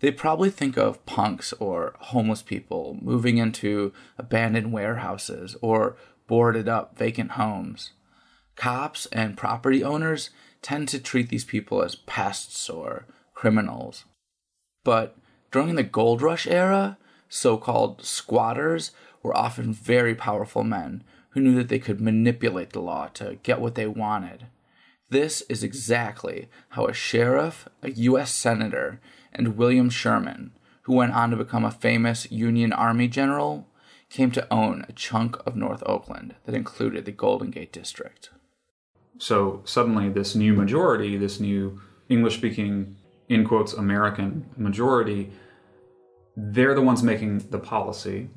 they 0.02 0.12
probably 0.12 0.50
think 0.50 0.78
of 0.78 1.06
punks 1.06 1.52
or 1.54 1.96
homeless 2.00 2.42
people 2.42 2.98
moving 3.02 3.38
into 3.38 3.92
abandoned 4.18 4.72
warehouses 4.72 5.58
or 5.62 5.98
boarded 6.28 6.70
up 6.70 6.98
vacant 6.98 7.32
homes. 7.32 7.92
Cops 8.56 9.08
and 9.08 9.36
property 9.36 9.84
owners 9.84 10.30
tend 10.62 10.88
to 10.90 11.00
treat 11.00 11.30
these 11.30 11.44
people 11.44 11.82
as 11.82 11.96
pests 11.96 12.70
or 12.70 13.08
criminals. 13.34 14.06
But 14.84 15.18
during 15.52 15.76
the 15.76 15.84
gold 15.84 16.22
rush 16.22 16.46
era, 16.46 16.99
so 17.30 17.58
called 17.58 18.04
squatters 18.04 18.92
were 19.24 19.38
often 19.38 19.72
very 19.72 20.16
powerful 20.16 20.64
men 20.64 21.04
who 21.30 21.40
knew 21.40 21.56
that 21.56 21.70
they 21.70 21.80
could 21.80 22.02
manipulate 22.02 22.72
the 22.72 22.82
law 22.82 23.08
to 23.14 23.38
get 23.44 23.62
what 23.62 23.76
they 23.76 23.88
wanted. 23.88 24.48
This 25.10 25.42
is 25.50 25.64
exactly 25.64 26.50
how 26.70 26.86
a 26.86 26.94
sheriff, 26.94 27.68
a 27.82 27.92
U.S. 27.92 28.32
Senator, 28.34 29.00
and 29.32 29.58
William 29.58 29.90
Sherman, 29.90 30.52
who 30.84 30.94
went 30.94 31.14
on 31.14 31.30
to 31.30 31.38
become 31.38 31.64
a 31.64 31.72
famous 31.72 32.32
Union 32.32 32.74
Army 32.74 33.08
general, 33.08 33.68
came 34.10 34.32
to 34.32 34.48
own 34.52 34.86
a 34.90 34.94
chunk 34.94 35.38
of 35.46 35.56
North 35.56 35.84
Oakland 35.86 36.36
that 36.46 36.56
included 36.56 37.06
the 37.06 37.12
Golden 37.12 37.52
Gate 37.52 37.72
District. 37.72 38.32
So 39.20 39.62
suddenly, 39.66 40.10
this 40.10 40.34
new 40.34 40.54
majority, 40.54 41.18
this 41.18 41.40
new 41.40 41.82
English 42.08 42.38
speaking, 42.38 42.96
in 43.28 43.46
quotes, 43.46 43.74
American 43.74 44.46
majority, 44.58 45.32
they're 46.40 46.76
the 46.76 46.82
ones 46.82 47.04
making 47.04 47.40
the 47.50 47.60
policy 47.60 48.30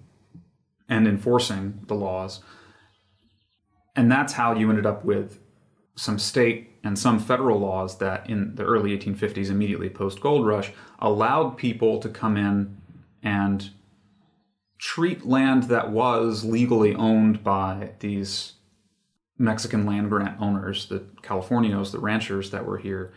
and 0.88 1.06
enforcing 1.06 1.80
the 1.86 1.94
laws. 1.94 2.40
And 3.94 4.10
that's 4.10 4.32
how 4.32 4.54
you 4.54 4.68
ended 4.70 4.86
up 4.86 5.04
with 5.04 5.38
some 5.94 6.18
state 6.18 6.70
and 6.82 6.98
some 6.98 7.18
federal 7.18 7.60
laws 7.60 7.98
that 7.98 8.28
in 8.28 8.56
the 8.56 8.64
early 8.64 8.96
1850s, 8.96 9.50
immediately 9.50 9.88
post 9.88 10.20
gold 10.20 10.46
rush, 10.46 10.72
allowed 10.98 11.56
people 11.56 12.00
to 12.00 12.08
come 12.08 12.36
in 12.36 12.76
and 13.22 13.70
treat 14.78 15.24
land 15.24 15.64
that 15.64 15.90
was 15.90 16.44
legally 16.44 16.94
owned 16.94 17.44
by 17.44 17.92
these 18.00 18.54
Mexican 19.38 19.86
land 19.86 20.08
grant 20.08 20.40
owners, 20.40 20.86
the 20.86 21.00
Californios, 21.22 21.92
the 21.92 22.00
ranchers 22.00 22.50
that 22.50 22.66
were 22.66 22.78
here. 22.78 23.12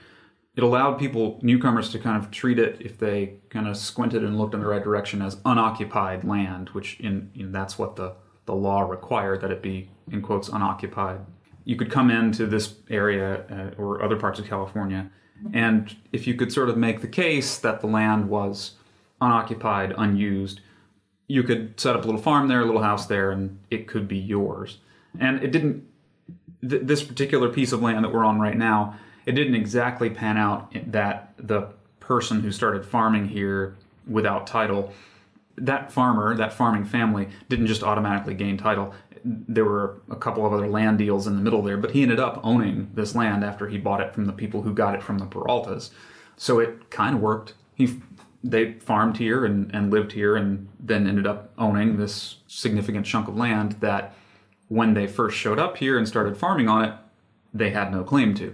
It 0.55 0.63
allowed 0.63 0.97
people, 0.99 1.39
newcomers, 1.41 1.89
to 1.89 1.99
kind 1.99 2.23
of 2.23 2.31
treat 2.31 2.59
it, 2.59 2.77
if 2.79 2.97
they 2.97 3.33
kind 3.49 3.67
of 3.67 3.75
squinted 3.75 4.23
and 4.23 4.37
looked 4.37 4.53
in 4.53 4.61
the 4.61 4.67
right 4.67 4.83
direction, 4.83 5.21
as 5.21 5.37
unoccupied 5.43 6.23
land, 6.23 6.69
which 6.69 6.99
in, 6.99 7.29
in 7.35 7.51
that's 7.51 7.77
what 7.77 7.95
the, 7.95 8.13
the 8.45 8.55
law 8.55 8.81
required 8.81 9.41
that 9.41 9.51
it 9.51 9.61
be, 9.61 9.89
in 10.11 10.21
quotes, 10.21 10.47
unoccupied 10.47 11.19
you 11.65 11.75
could 11.75 11.91
come 11.91 12.09
into 12.09 12.45
this 12.45 12.75
area 12.89 13.43
uh, 13.49 13.81
or 13.81 14.01
other 14.01 14.15
parts 14.15 14.39
of 14.39 14.47
California, 14.47 15.09
and 15.51 15.95
if 16.13 16.25
you 16.27 16.35
could 16.35 16.53
sort 16.53 16.69
of 16.69 16.77
make 16.77 17.01
the 17.01 17.07
case 17.07 17.57
that 17.57 17.81
the 17.81 17.87
land 17.87 18.29
was 18.29 18.73
unoccupied, 19.19 19.93
unused, 19.97 20.61
you 21.27 21.43
could 21.43 21.77
set 21.79 21.95
up 21.95 22.03
a 22.03 22.05
little 22.05 22.21
farm 22.21 22.47
there, 22.47 22.61
a 22.61 22.65
little 22.65 22.83
house 22.83 23.07
there, 23.07 23.31
and 23.31 23.59
it 23.71 23.87
could 23.87 24.07
be 24.07 24.17
yours. 24.17 24.77
And 25.19 25.43
it 25.43 25.51
didn't. 25.51 25.83
Th- 26.67 26.81
this 26.83 27.03
particular 27.03 27.49
piece 27.49 27.71
of 27.71 27.81
land 27.81 28.03
that 28.03 28.13
we're 28.13 28.23
on 28.23 28.39
right 28.39 28.57
now, 28.57 28.97
it 29.25 29.33
didn't 29.33 29.55
exactly 29.55 30.09
pan 30.09 30.37
out 30.37 30.73
that 30.91 31.33
the 31.37 31.69
person 31.99 32.41
who 32.41 32.51
started 32.51 32.85
farming 32.85 33.27
here 33.27 33.75
without 34.07 34.45
title 34.47 34.93
that 35.57 35.89
farmer, 35.89 36.35
that 36.35 36.51
farming 36.51 36.83
family, 36.83 37.29
didn't 37.47 37.67
just 37.67 37.81
automatically 37.81 38.33
gain 38.33 38.57
title 38.57 38.93
there 39.25 39.65
were 39.65 40.01
a 40.09 40.15
couple 40.15 40.45
of 40.45 40.53
other 40.53 40.67
land 40.67 40.99
deals 40.99 41.25
in 41.25 41.35
the 41.35 41.41
middle 41.41 41.63
there, 41.63 41.77
but 41.77 41.91
he 41.91 42.03
ended 42.03 42.19
up 42.19 42.39
owning 42.43 42.91
this 42.93 43.15
land 43.15 43.43
after 43.43 43.67
he 43.67 43.77
bought 43.77 43.99
it 43.99 44.13
from 44.13 44.25
the 44.25 44.33
people 44.33 44.61
who 44.61 44.73
got 44.73 44.93
it 44.93 45.01
from 45.01 45.17
the 45.17 45.25
Peraltas. 45.25 45.89
So 46.37 46.59
it 46.59 46.91
kind 46.91 47.15
of 47.15 47.21
worked. 47.21 47.53
He 47.73 47.99
they 48.43 48.73
farmed 48.73 49.17
here 49.17 49.43
and, 49.43 49.73
and 49.73 49.89
lived 49.89 50.11
here 50.11 50.35
and 50.35 50.69
then 50.79 51.07
ended 51.07 51.25
up 51.25 51.51
owning 51.57 51.97
this 51.97 52.37
significant 52.45 53.03
chunk 53.03 53.27
of 53.27 53.35
land 53.35 53.71
that 53.79 54.13
when 54.67 54.93
they 54.93 55.07
first 55.07 55.35
showed 55.35 55.57
up 55.57 55.77
here 55.77 55.97
and 55.97 56.07
started 56.07 56.37
farming 56.37 56.69
on 56.69 56.85
it, 56.85 56.93
they 57.51 57.71
had 57.71 57.91
no 57.91 58.03
claim 58.03 58.35
to. 58.35 58.53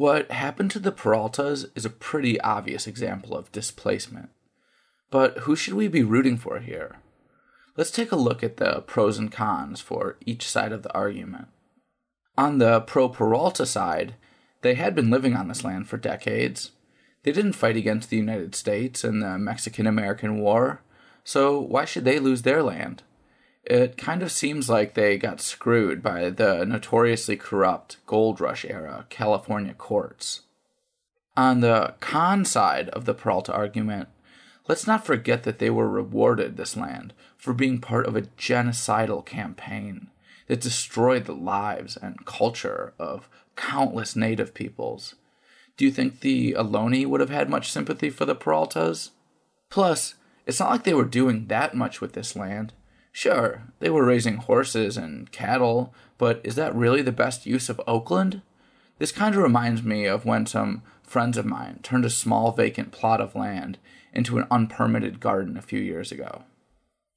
What 0.00 0.30
happened 0.30 0.70
to 0.70 0.78
the 0.78 0.92
Peraltas 0.92 1.66
is 1.74 1.84
a 1.84 1.90
pretty 1.90 2.40
obvious 2.40 2.86
example 2.86 3.36
of 3.36 3.52
displacement. 3.52 4.30
But 5.10 5.40
who 5.40 5.54
should 5.54 5.74
we 5.74 5.88
be 5.88 6.02
rooting 6.02 6.38
for 6.38 6.58
here? 6.58 7.00
Let's 7.76 7.90
take 7.90 8.10
a 8.10 8.16
look 8.16 8.42
at 8.42 8.56
the 8.56 8.80
pros 8.86 9.18
and 9.18 9.30
cons 9.30 9.82
for 9.82 10.16
each 10.24 10.48
side 10.48 10.72
of 10.72 10.82
the 10.82 10.94
argument. 10.94 11.48
On 12.38 12.56
the 12.56 12.80
pro 12.80 13.10
Peralta 13.10 13.66
side, 13.66 14.14
they 14.62 14.72
had 14.72 14.94
been 14.94 15.10
living 15.10 15.36
on 15.36 15.48
this 15.48 15.64
land 15.64 15.86
for 15.86 15.98
decades. 15.98 16.70
They 17.22 17.32
didn't 17.32 17.52
fight 17.52 17.76
against 17.76 18.08
the 18.08 18.16
United 18.16 18.54
States 18.54 19.04
in 19.04 19.20
the 19.20 19.36
Mexican 19.36 19.86
American 19.86 20.38
War, 20.38 20.80
so 21.24 21.60
why 21.60 21.84
should 21.84 22.06
they 22.06 22.18
lose 22.18 22.40
their 22.40 22.62
land? 22.62 23.02
It 23.64 23.96
kind 23.96 24.22
of 24.22 24.32
seems 24.32 24.68
like 24.68 24.94
they 24.94 25.18
got 25.18 25.40
screwed 25.40 26.02
by 26.02 26.30
the 26.30 26.64
notoriously 26.64 27.36
corrupt 27.36 27.98
gold 28.06 28.40
rush 28.40 28.64
era 28.64 29.06
California 29.10 29.74
courts. 29.74 30.42
On 31.36 31.60
the 31.60 31.94
con 32.00 32.44
side 32.44 32.88
of 32.90 33.04
the 33.04 33.14
Peralta 33.14 33.52
argument, 33.52 34.08
Let's 34.70 34.86
not 34.86 35.04
forget 35.04 35.42
that 35.42 35.58
they 35.58 35.68
were 35.68 35.88
rewarded 35.88 36.56
this 36.56 36.76
land 36.76 37.12
for 37.36 37.52
being 37.52 37.80
part 37.80 38.06
of 38.06 38.14
a 38.14 38.22
genocidal 38.22 39.26
campaign 39.26 40.10
that 40.46 40.60
destroyed 40.60 41.24
the 41.24 41.34
lives 41.34 41.96
and 41.96 42.24
culture 42.24 42.92
of 42.96 43.28
countless 43.56 44.14
native 44.14 44.54
peoples. 44.54 45.16
Do 45.76 45.84
you 45.84 45.90
think 45.90 46.20
the 46.20 46.52
Ohlone 46.52 47.04
would 47.06 47.20
have 47.20 47.30
had 47.30 47.50
much 47.50 47.72
sympathy 47.72 48.10
for 48.10 48.24
the 48.24 48.36
Peraltas? 48.36 49.10
Plus, 49.70 50.14
it's 50.46 50.60
not 50.60 50.70
like 50.70 50.84
they 50.84 50.94
were 50.94 51.04
doing 51.04 51.48
that 51.48 51.74
much 51.74 52.00
with 52.00 52.12
this 52.12 52.36
land. 52.36 52.72
Sure, 53.12 53.62
they 53.80 53.90
were 53.90 54.04
raising 54.04 54.36
horses 54.36 54.96
and 54.96 55.30
cattle, 55.32 55.92
but 56.16 56.40
is 56.44 56.54
that 56.54 56.74
really 56.74 57.02
the 57.02 57.12
best 57.12 57.46
use 57.46 57.68
of 57.68 57.80
Oakland? 57.86 58.42
This 58.98 59.12
kind 59.12 59.34
of 59.34 59.42
reminds 59.42 59.82
me 59.82 60.06
of 60.06 60.24
when 60.24 60.46
some 60.46 60.82
friends 61.02 61.36
of 61.36 61.46
mine 61.46 61.80
turned 61.82 62.04
a 62.04 62.10
small 62.10 62.52
vacant 62.52 62.92
plot 62.92 63.20
of 63.20 63.34
land 63.34 63.78
into 64.12 64.38
an 64.38 64.46
unpermitted 64.50 65.20
garden 65.20 65.56
a 65.56 65.62
few 65.62 65.80
years 65.80 66.12
ago. 66.12 66.44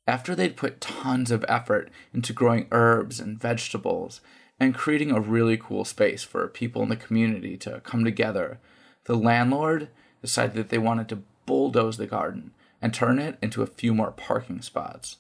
After 0.07 0.35
they'd 0.35 0.57
put 0.57 0.81
tons 0.81 1.31
of 1.31 1.45
effort 1.47 1.89
into 2.13 2.33
growing 2.33 2.67
herbs 2.71 3.19
and 3.19 3.39
vegetables 3.39 4.19
and 4.59 4.75
creating 4.75 5.11
a 5.11 5.21
really 5.21 5.57
cool 5.57 5.85
space 5.85 6.23
for 6.23 6.47
people 6.47 6.81
in 6.83 6.89
the 6.89 6.95
community 6.95 7.55
to 7.57 7.81
come 7.81 8.03
together, 8.03 8.59
the 9.05 9.15
landlord 9.15 9.89
decided 10.21 10.55
that 10.55 10.69
they 10.69 10.77
wanted 10.77 11.07
to 11.09 11.23
bulldoze 11.45 11.97
the 11.97 12.07
garden 12.07 12.51
and 12.81 12.93
turn 12.93 13.19
it 13.19 13.37
into 13.41 13.61
a 13.61 13.67
few 13.67 13.93
more 13.93 14.11
parking 14.11 14.61
spots. 14.61 15.17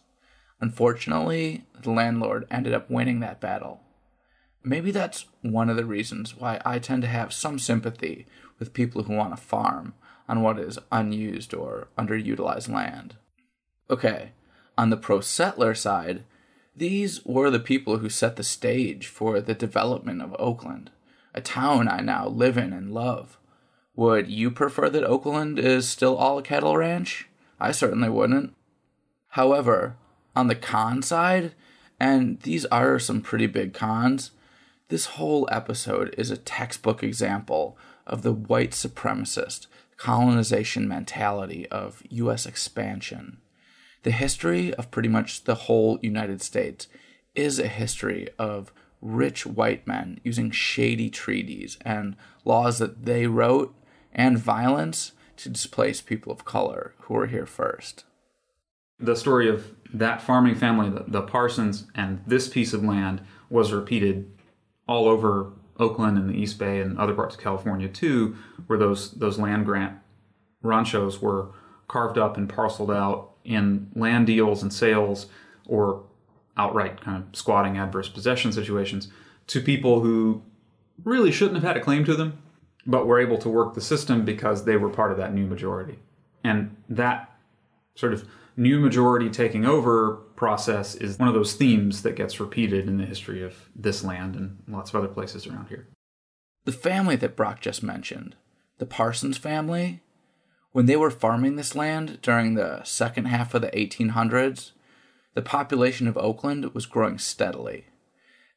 Unfortunately, 0.63 1.65
the 1.81 1.91
landlord 1.91 2.47
ended 2.49 2.73
up 2.73 2.89
winning 2.89 3.19
that 3.19 3.41
battle. 3.41 3.81
Maybe 4.63 4.91
that's 4.91 5.25
one 5.41 5.69
of 5.69 5.75
the 5.75 5.83
reasons 5.83 6.37
why 6.37 6.61
I 6.63 6.79
tend 6.79 7.01
to 7.01 7.09
have 7.09 7.33
some 7.33 7.59
sympathy 7.59 8.27
with 8.59 8.71
people 8.71 9.03
who 9.03 9.13
want 9.13 9.35
to 9.35 9.43
farm 9.43 9.93
on 10.29 10.41
what 10.41 10.57
is 10.57 10.79
unused 10.89 11.53
or 11.53 11.89
underutilized 11.97 12.69
land. 12.69 13.17
Okay, 13.89 14.31
On 14.77 14.89
the 14.89 14.95
pro 14.95 15.19
settler 15.19 15.75
side, 15.75 16.23
these 16.73 17.25
were 17.25 17.49
the 17.49 17.59
people 17.59 17.97
who 17.97 18.07
set 18.07 18.37
the 18.37 18.41
stage 18.41 19.07
for 19.07 19.41
the 19.41 19.53
development 19.53 20.21
of 20.21 20.33
Oakland, 20.39 20.91
a 21.33 21.41
town 21.41 21.89
I 21.89 21.99
now 21.99 22.29
live 22.29 22.57
in 22.57 22.71
and 22.71 22.93
love. 22.93 23.37
Would 23.97 24.29
you 24.29 24.49
prefer 24.49 24.89
that 24.91 25.03
Oakland 25.03 25.59
is 25.59 25.89
still 25.89 26.15
all 26.15 26.37
a 26.37 26.41
cattle 26.41 26.77
ranch? 26.77 27.27
I 27.59 27.73
certainly 27.73 28.07
wouldn't. 28.07 28.55
However, 29.27 29.97
on 30.35 30.47
the 30.47 30.55
con 30.55 31.01
side, 31.01 31.53
and 31.99 32.39
these 32.41 32.65
are 32.65 32.99
some 32.99 33.21
pretty 33.21 33.47
big 33.47 33.73
cons, 33.73 34.31
this 34.89 35.05
whole 35.05 35.47
episode 35.51 36.13
is 36.17 36.29
a 36.29 36.37
textbook 36.37 37.01
example 37.01 37.77
of 38.05 38.21
the 38.21 38.33
white 38.33 38.71
supremacist 38.71 39.67
colonization 39.97 40.87
mentality 40.87 41.67
of 41.69 42.03
US 42.09 42.45
expansion. 42.45 43.37
The 44.03 44.11
history 44.11 44.73
of 44.73 44.91
pretty 44.91 45.09
much 45.09 45.45
the 45.45 45.55
whole 45.55 45.97
United 46.01 46.41
States 46.41 46.87
is 47.33 47.57
a 47.57 47.67
history 47.67 48.27
of 48.37 48.73
rich 49.01 49.45
white 49.45 49.87
men 49.87 50.19
using 50.23 50.51
shady 50.51 51.09
treaties 51.09 51.77
and 51.81 52.15
laws 52.45 52.79
that 52.79 53.05
they 53.05 53.25
wrote 53.25 53.73
and 54.11 54.37
violence 54.37 55.13
to 55.37 55.49
displace 55.49 56.01
people 56.01 56.31
of 56.31 56.45
color 56.45 56.93
who 56.99 57.13
were 57.13 57.27
here 57.27 57.45
first. 57.45 58.03
The 58.99 59.15
story 59.15 59.49
of 59.49 59.71
that 59.93 60.21
farming 60.21 60.55
family, 60.55 60.89
the, 60.89 61.05
the 61.07 61.21
Parsons, 61.21 61.87
and 61.95 62.21
this 62.25 62.47
piece 62.47 62.73
of 62.73 62.83
land 62.83 63.21
was 63.49 63.71
repeated 63.71 64.31
all 64.87 65.07
over 65.07 65.51
Oakland 65.79 66.17
and 66.17 66.29
the 66.29 66.35
East 66.35 66.59
Bay 66.59 66.81
and 66.81 66.97
other 66.97 67.13
parts 67.13 67.35
of 67.35 67.41
California 67.41 67.87
too, 67.87 68.35
where 68.67 68.79
those 68.79 69.11
those 69.11 69.39
land 69.39 69.65
grant 69.65 69.97
ranchos 70.61 71.21
were 71.21 71.49
carved 71.87 72.17
up 72.17 72.37
and 72.37 72.49
parceled 72.49 72.91
out 72.91 73.31
in 73.43 73.89
land 73.95 74.27
deals 74.27 74.61
and 74.61 74.71
sales 74.71 75.27
or 75.67 76.03
outright 76.57 77.01
kind 77.01 77.23
of 77.23 77.35
squatting 77.35 77.77
adverse 77.77 78.09
possession 78.09 78.51
situations 78.51 79.09
to 79.47 79.59
people 79.59 80.01
who 80.01 80.41
really 81.03 81.31
shouldn't 81.31 81.55
have 81.55 81.63
had 81.63 81.77
a 81.77 81.83
claim 81.83 82.05
to 82.05 82.15
them, 82.15 82.37
but 82.85 83.07
were 83.07 83.19
able 83.19 83.37
to 83.37 83.49
work 83.49 83.73
the 83.73 83.81
system 83.81 84.23
because 84.23 84.63
they 84.63 84.77
were 84.77 84.89
part 84.89 85.11
of 85.11 85.17
that 85.17 85.33
new 85.33 85.45
majority. 85.45 85.99
And 86.43 86.75
that 86.89 87.31
sort 87.95 88.13
of 88.13 88.27
new 88.55 88.79
majority 88.79 89.29
taking 89.29 89.65
over 89.65 90.15
process 90.35 90.95
is 90.95 91.17
one 91.17 91.27
of 91.27 91.33
those 91.33 91.53
themes 91.53 92.03
that 92.03 92.15
gets 92.15 92.39
repeated 92.39 92.87
in 92.87 92.97
the 92.97 93.05
history 93.05 93.43
of 93.43 93.69
this 93.75 94.03
land 94.03 94.35
and 94.35 94.63
lots 94.67 94.89
of 94.89 94.95
other 94.95 95.07
places 95.07 95.47
around 95.47 95.67
here. 95.67 95.87
The 96.65 96.71
family 96.71 97.15
that 97.17 97.35
Brock 97.35 97.61
just 97.61 97.83
mentioned, 97.83 98.35
the 98.77 98.85
Parsons 98.85 99.37
family, 99.37 100.01
when 100.71 100.85
they 100.85 100.95
were 100.95 101.11
farming 101.11 101.55
this 101.55 101.75
land 101.75 102.19
during 102.21 102.55
the 102.55 102.83
second 102.83 103.25
half 103.25 103.53
of 103.53 103.61
the 103.61 103.69
1800s, 103.69 104.71
the 105.33 105.41
population 105.41 106.07
of 106.07 106.17
Oakland 106.17 106.73
was 106.73 106.85
growing 106.85 107.17
steadily. 107.17 107.85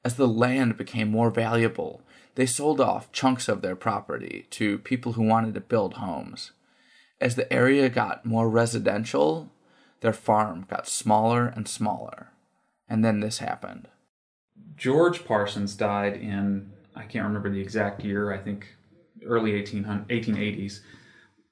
As 0.05 0.17
the 0.17 0.29
land 0.29 0.77
became 0.77 1.11
more 1.11 1.31
valuable, 1.31 2.03
they 2.37 2.47
sold 2.47 2.81
off 2.81 3.13
chunks 3.13 3.49
of 3.49 3.61
their 3.61 3.77
property 3.77 4.47
to 4.51 4.79
people 4.79 5.13
who 5.13 5.23
wanted 5.23 5.55
to 5.55 5.61
build 5.61 5.95
homes. 5.95 6.53
As 7.21 7.35
the 7.35 7.51
area 7.53 7.89
got 7.89 8.25
more 8.25 8.49
residential, 8.49 9.51
their 10.07 10.13
farm 10.13 10.65
got 10.71 10.87
smaller 10.87 11.49
and 11.49 11.67
smaller. 11.67 12.29
And 12.89 13.05
then 13.05 13.19
this 13.19 13.39
happened. 13.39 13.89
George 14.77 15.25
Parsons 15.25 15.75
died 15.75 16.15
in, 16.15 16.71
I 16.95 17.03
can't 17.03 17.27
remember 17.27 17.51
the 17.51 17.61
exact 17.61 18.05
year, 18.05 18.33
I 18.33 18.39
think 18.39 18.69
early 19.27 19.61
1880s, 19.61 20.79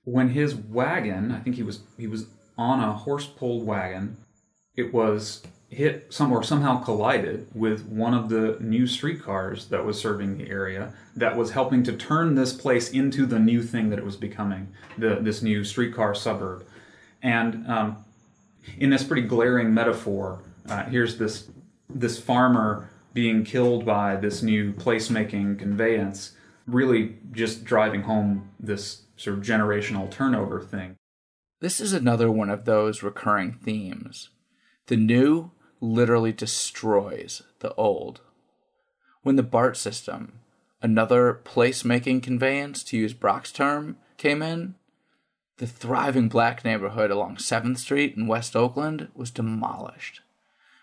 when 0.05 0.29
his 0.29 0.55
wagon, 0.55 1.33
I 1.33 1.41
think 1.41 1.57
he 1.57 1.65
was 1.65 1.81
he 1.99 2.07
was 2.07 2.27
on 2.57 2.79
a 2.79 2.93
horse-pulled 2.93 3.67
wagon, 3.67 4.19
it 4.77 4.95
was 4.95 5.43
hit 5.69 6.13
some 6.15 6.31
or 6.31 6.45
somehow 6.45 6.81
collided 6.85 7.49
with 7.57 7.85
one 7.87 8.15
of 8.15 8.29
the 8.29 8.57
new 8.61 8.87
streetcars 8.87 9.67
that 9.67 9.85
was 9.85 9.99
serving 9.99 10.39
the 10.39 10.49
area 10.49 10.93
that 11.17 11.37
was 11.37 11.51
helping 11.51 11.83
to 11.83 11.93
turn 11.93 12.37
this 12.37 12.53
place 12.53 12.91
into 12.91 13.27
the 13.27 13.41
new 13.41 13.65
thing 13.65 13.91
that 13.91 13.99
it 13.99 14.05
was 14.05 14.17
becoming, 14.17 14.69
the 14.97 15.17
this 15.17 15.43
new 15.43 15.65
streetcar 15.65 16.15
suburb. 16.15 16.65
And 17.21 17.67
um, 17.67 18.05
in 18.79 18.91
this 18.91 19.05
pretty 19.05 19.27
glaring 19.27 19.73
metaphor, 19.73 20.43
uh, 20.69 20.85
here's 20.85 21.19
this 21.19 21.51
this 21.89 22.19
farmer 22.19 22.89
being 23.13 23.45
killed 23.45 23.87
by 23.87 24.17
this 24.17 24.43
new 24.43 24.73
placemaking 24.73 25.59
conveyance, 25.59 26.33
really 26.67 27.17
just 27.31 27.65
driving 27.65 28.03
home 28.03 28.51
this 28.59 29.03
sort 29.17 29.39
of 29.39 29.45
generational 29.45 30.11
turnover 30.11 30.61
thing. 30.61 30.97
This 31.61 31.81
is 31.81 31.93
another 31.93 32.31
one 32.31 32.51
of 32.51 32.65
those 32.65 33.03
recurring 33.03 33.53
themes. 33.53 34.31
The 34.87 34.97
new 34.97 35.53
literally 35.81 36.33
destroys 36.33 37.43
the 37.61 37.73
old. 37.75 38.21
When 39.23 39.37
the 39.37 39.43
BART 39.43 39.77
system, 39.77 40.41
another 40.83 41.41
placemaking 41.45 42.23
conveyance 42.23 42.83
to 42.85 42.97
use 42.97 43.15
Brock's 43.15 43.53
term, 43.53 43.97
came 44.19 44.43
in, 44.43 44.75
the 45.59 45.67
thriving 45.69 46.29
black 46.29 46.65
neighborhood 46.65 47.13
along 47.13 47.37
7th 47.37 47.79
Street 47.79 48.17
in 48.17 48.27
West 48.27 48.57
Oakland 48.57 49.09
was 49.15 49.31
demolished. 49.31 50.21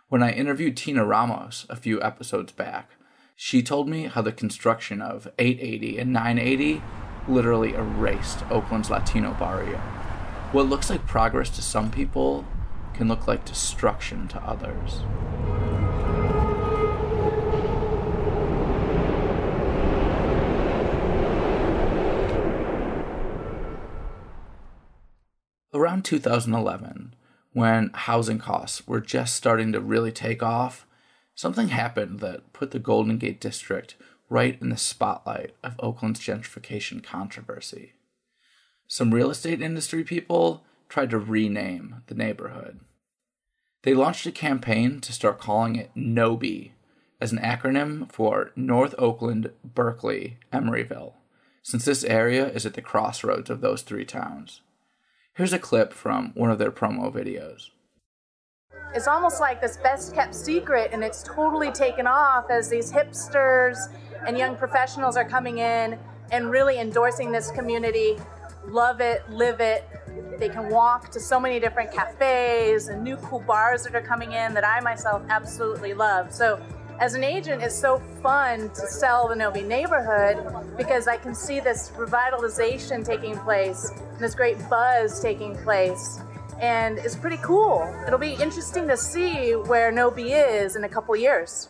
When 0.07 0.23
I 0.23 0.31
interviewed 0.31 0.77
Tina 0.77 1.05
Ramos 1.05 1.65
a 1.69 1.75
few 1.75 2.01
episodes 2.01 2.53
back, 2.53 2.91
she 3.35 3.61
told 3.61 3.89
me 3.89 4.03
how 4.03 4.21
the 4.21 4.31
construction 4.31 5.01
of 5.01 5.27
880 5.39 5.97
and 5.97 6.13
980 6.13 6.81
literally 7.27 7.73
erased 7.73 8.49
Oakland's 8.49 8.89
Latino 8.89 9.33
barrio. 9.33 9.77
What 10.53 10.67
looks 10.67 10.89
like 10.89 11.05
progress 11.05 11.49
to 11.51 11.61
some 11.61 11.91
people 11.91 12.45
can 12.93 13.09
look 13.09 13.27
like 13.27 13.43
destruction 13.43 14.29
to 14.29 14.41
others. 14.41 15.01
Around 25.81 26.05
2011, 26.05 27.15
when 27.53 27.89
housing 27.95 28.37
costs 28.37 28.87
were 28.87 29.01
just 29.01 29.35
starting 29.35 29.71
to 29.71 29.81
really 29.81 30.11
take 30.11 30.43
off, 30.43 30.85
something 31.33 31.69
happened 31.69 32.19
that 32.19 32.53
put 32.53 32.69
the 32.69 32.77
Golden 32.77 33.17
Gate 33.17 33.41
District 33.41 33.95
right 34.29 34.61
in 34.61 34.69
the 34.69 34.77
spotlight 34.77 35.55
of 35.63 35.79
Oakland's 35.79 36.19
gentrification 36.19 37.03
controversy. 37.03 37.93
Some 38.87 39.11
real 39.11 39.31
estate 39.31 39.59
industry 39.59 40.03
people 40.03 40.63
tried 40.87 41.09
to 41.09 41.17
rename 41.17 42.03
the 42.05 42.13
neighborhood. 42.13 42.81
They 43.81 43.95
launched 43.95 44.27
a 44.27 44.31
campaign 44.31 44.99
to 44.99 45.11
start 45.11 45.39
calling 45.39 45.77
it 45.77 45.89
NOBI 45.95 46.73
as 47.19 47.31
an 47.31 47.39
acronym 47.39 48.11
for 48.11 48.51
North 48.55 48.93
Oakland, 48.99 49.49
Berkeley, 49.63 50.37
Emeryville, 50.53 51.13
since 51.63 51.85
this 51.85 52.03
area 52.03 52.47
is 52.49 52.67
at 52.67 52.75
the 52.75 52.83
crossroads 52.83 53.49
of 53.49 53.61
those 53.61 53.81
three 53.81 54.05
towns. 54.05 54.61
Here's 55.41 55.53
a 55.53 55.57
clip 55.57 55.91
from 55.91 56.33
one 56.35 56.51
of 56.51 56.59
their 56.59 56.71
promo 56.71 57.11
videos. 57.11 57.71
It's 58.93 59.07
almost 59.07 59.39
like 59.39 59.59
this 59.59 59.75
best 59.77 60.13
kept 60.13 60.35
secret, 60.35 60.91
and 60.93 61.03
it's 61.03 61.23
totally 61.23 61.71
taken 61.71 62.05
off 62.05 62.51
as 62.51 62.69
these 62.69 62.91
hipsters 62.91 63.75
and 64.27 64.37
young 64.37 64.55
professionals 64.55 65.17
are 65.17 65.27
coming 65.27 65.57
in 65.57 65.97
and 66.31 66.51
really 66.51 66.77
endorsing 66.77 67.31
this 67.31 67.49
community. 67.49 68.19
Love 68.67 69.01
it, 69.01 69.27
live 69.31 69.61
it. 69.61 69.83
They 70.37 70.47
can 70.47 70.69
walk 70.69 71.09
to 71.09 71.19
so 71.19 71.39
many 71.39 71.59
different 71.59 71.91
cafes 71.91 72.89
and 72.89 73.03
new 73.03 73.17
cool 73.17 73.39
bars 73.39 73.81
that 73.85 73.95
are 73.95 74.01
coming 74.03 74.33
in 74.33 74.53
that 74.53 74.63
I 74.63 74.79
myself 74.81 75.23
absolutely 75.27 75.95
love. 75.95 76.31
So 76.31 76.61
as 77.01 77.15
an 77.15 77.23
agent, 77.23 77.63
it's 77.63 77.75
so 77.75 77.97
fun 78.21 78.69
to 78.69 78.87
sell 78.87 79.27
the 79.27 79.33
Nobi 79.33 79.65
neighborhood 79.65 80.77
because 80.77 81.07
I 81.07 81.17
can 81.17 81.33
see 81.33 81.59
this 81.59 81.91
revitalization 81.97 83.03
taking 83.03 83.35
place, 83.39 83.91
and 83.97 84.19
this 84.19 84.35
great 84.35 84.57
buzz 84.69 85.19
taking 85.19 85.57
place, 85.63 86.19
and 86.59 86.99
it's 86.99 87.15
pretty 87.15 87.39
cool. 87.41 87.91
It'll 88.05 88.19
be 88.19 88.33
interesting 88.33 88.87
to 88.87 88.95
see 88.95 89.53
where 89.53 89.91
Nobi 89.91 90.29
is 90.29 90.75
in 90.75 90.83
a 90.83 90.89
couple 90.89 91.15
years. 91.15 91.69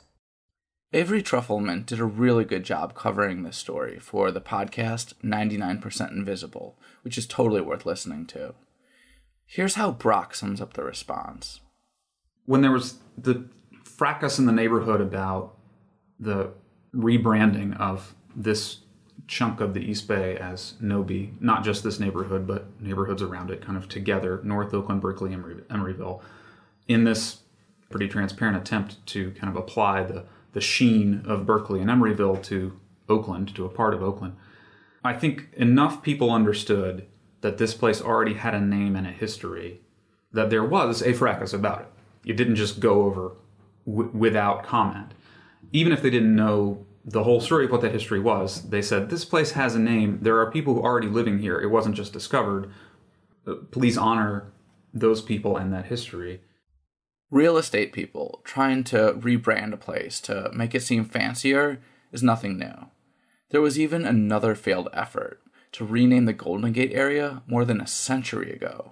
Avery 0.92 1.24
Trufelman 1.24 1.86
did 1.86 2.02
a 2.02 2.06
really 2.06 2.44
good 2.44 2.66
job 2.66 2.94
covering 2.94 3.44
this 3.44 3.56
story 3.56 4.00
for 4.00 4.32
the 4.32 4.42
podcast 4.42 5.14
99% 5.24 6.12
Invisible, 6.12 6.78
which 7.04 7.18
is 7.18 7.26
totally 7.26 7.62
worth 7.62 7.86
listening 7.86 8.26
to. 8.28 8.54
Here's 9.46 9.76
how 9.76 9.92
Brock 9.92 10.36
sums 10.36 10.60
up 10.60 10.74
the 10.74 10.84
response. 10.84 11.62
When 12.46 12.60
there 12.60 12.74
was 12.74 12.96
the 13.18 13.46
fracas 14.02 14.40
in 14.40 14.48
the 14.48 14.52
neighborhood 14.52 15.00
about 15.00 15.56
the 16.20 16.50
rebranding 16.92 17.80
of 17.80 18.16
this 18.36 18.80
chunk 19.28 19.62
of 19.62 19.76
the 19.76 19.80
East 19.80 20.08
Bay 20.08 20.36
as 20.38 20.74
Nobi, 20.82 21.40
not 21.40 21.64
just 21.64 21.84
this 21.84 22.00
neighborhood, 22.00 22.48
but 22.48 22.82
neighborhoods 22.82 23.22
around 23.22 23.52
it, 23.52 23.64
kind 23.64 23.78
of 23.78 23.88
together, 23.88 24.42
North 24.44 24.74
Oakland, 24.74 25.02
Berkeley, 25.02 25.34
Emery, 25.34 25.54
Emeryville, 25.70 26.20
in 26.88 27.04
this 27.04 27.42
pretty 27.92 28.08
transparent 28.08 28.58
attempt 28.58 29.06
to 29.06 29.30
kind 29.34 29.56
of 29.56 29.56
apply 29.56 30.02
the, 30.02 30.26
the 30.54 30.62
sheen 30.62 31.22
of 31.28 31.46
Berkeley 31.46 31.80
and 31.80 31.88
Emeryville 31.88 32.42
to 32.46 32.80
Oakland, 33.08 33.54
to 33.54 33.66
a 33.66 33.70
part 33.70 33.94
of 33.94 34.02
Oakland. 34.02 34.36
I 35.04 35.14
think 35.14 35.50
enough 35.56 36.02
people 36.02 36.32
understood 36.32 37.06
that 37.42 37.60
this 37.60 37.76
place 37.76 38.02
already 38.02 38.34
had 38.34 38.56
a 38.56 38.62
name 38.62 38.96
and 38.96 39.06
a 39.06 39.12
history, 39.12 39.82
that 40.34 40.50
there 40.50 40.66
was 40.66 41.04
a 41.04 41.14
fracas 41.14 41.54
about 41.54 41.82
it 41.82 41.88
it 42.26 42.38
didn't 42.38 42.56
just 42.56 42.80
go 42.80 43.04
over 43.04 43.34
w- 43.86 44.12
without 44.14 44.64
comment. 44.64 45.14
Even 45.72 45.92
if 45.92 46.02
they 46.02 46.10
didn't 46.10 46.36
know 46.36 46.86
the 47.04 47.24
whole 47.24 47.42
story 47.42 47.66
of 47.66 47.72
what 47.72 47.82
that 47.82 47.94
history 47.94 48.20
was, 48.20 48.70
they 48.70 48.82
said, 48.82 49.10
This 49.10 49.26
place 49.26 49.52
has 49.52 49.76
a 49.76 49.80
name. 49.80 50.20
There 50.22 50.40
are 50.40 50.52
people 50.52 50.74
who 50.74 50.82
are 50.82 50.92
already 50.92 51.08
living 51.08 51.40
here. 51.40 51.60
It 51.60 51.72
wasn't 51.72 51.96
just 51.96 52.14
discovered. 52.14 52.72
Uh, 53.48 53.56
Please 53.72 53.98
honor 53.98 54.52
those 54.94 55.22
people 55.22 55.58
and 55.58 55.74
that 55.74 55.86
history. 55.86 56.42
Real 57.30 57.58
estate 57.58 57.94
people 57.94 58.42
trying 58.44 58.84
to 58.86 59.14
rebrand 59.14 59.74
a 59.74 59.78
place 59.78 60.20
to 60.22 60.52
make 60.54 60.76
it 60.76 60.84
seem 60.84 61.06
fancier 61.06 61.80
is 62.12 62.22
nothing 62.22 62.58
new. 62.58 62.88
There 63.52 63.62
was 63.62 63.80
even 63.80 64.06
another 64.06 64.54
failed 64.54 64.90
effort 64.94 65.42
to 65.74 65.86
rename 65.86 66.26
the 66.26 66.34
Golden 66.34 66.72
Gate 66.74 66.92
area 66.94 67.42
more 67.48 67.64
than 67.64 67.80
a 67.80 67.88
century 67.88 68.52
ago. 68.52 68.92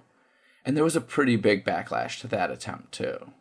And 0.64 0.76
there 0.76 0.84
was 0.84 0.96
a 0.96 1.00
pretty 1.00 1.36
big 1.36 1.64
backlash 1.64 2.20
to 2.20 2.28
that 2.28 2.50
attempt, 2.50 2.92
too. 2.92 3.32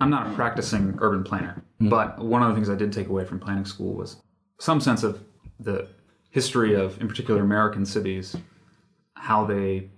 I'm 0.00 0.10
not 0.10 0.26
a 0.26 0.34
practicing 0.34 0.98
urban 1.00 1.22
planner, 1.22 1.62
but 1.80 2.18
one 2.18 2.42
of 2.42 2.48
the 2.48 2.54
things 2.54 2.68
I 2.68 2.74
did 2.74 2.92
take 2.92 3.08
away 3.08 3.24
from 3.24 3.38
planning 3.38 3.64
school 3.64 3.94
was 3.94 4.16
some 4.58 4.80
sense 4.80 5.02
of 5.02 5.22
the 5.60 5.88
history 6.30 6.74
of, 6.74 7.00
in 7.00 7.08
particular, 7.08 7.42
American 7.42 7.86
cities, 7.86 8.36
how 9.14 9.44
they 9.44 9.88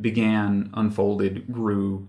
began, 0.00 0.70
unfolded, 0.74 1.50
grew. 1.50 2.08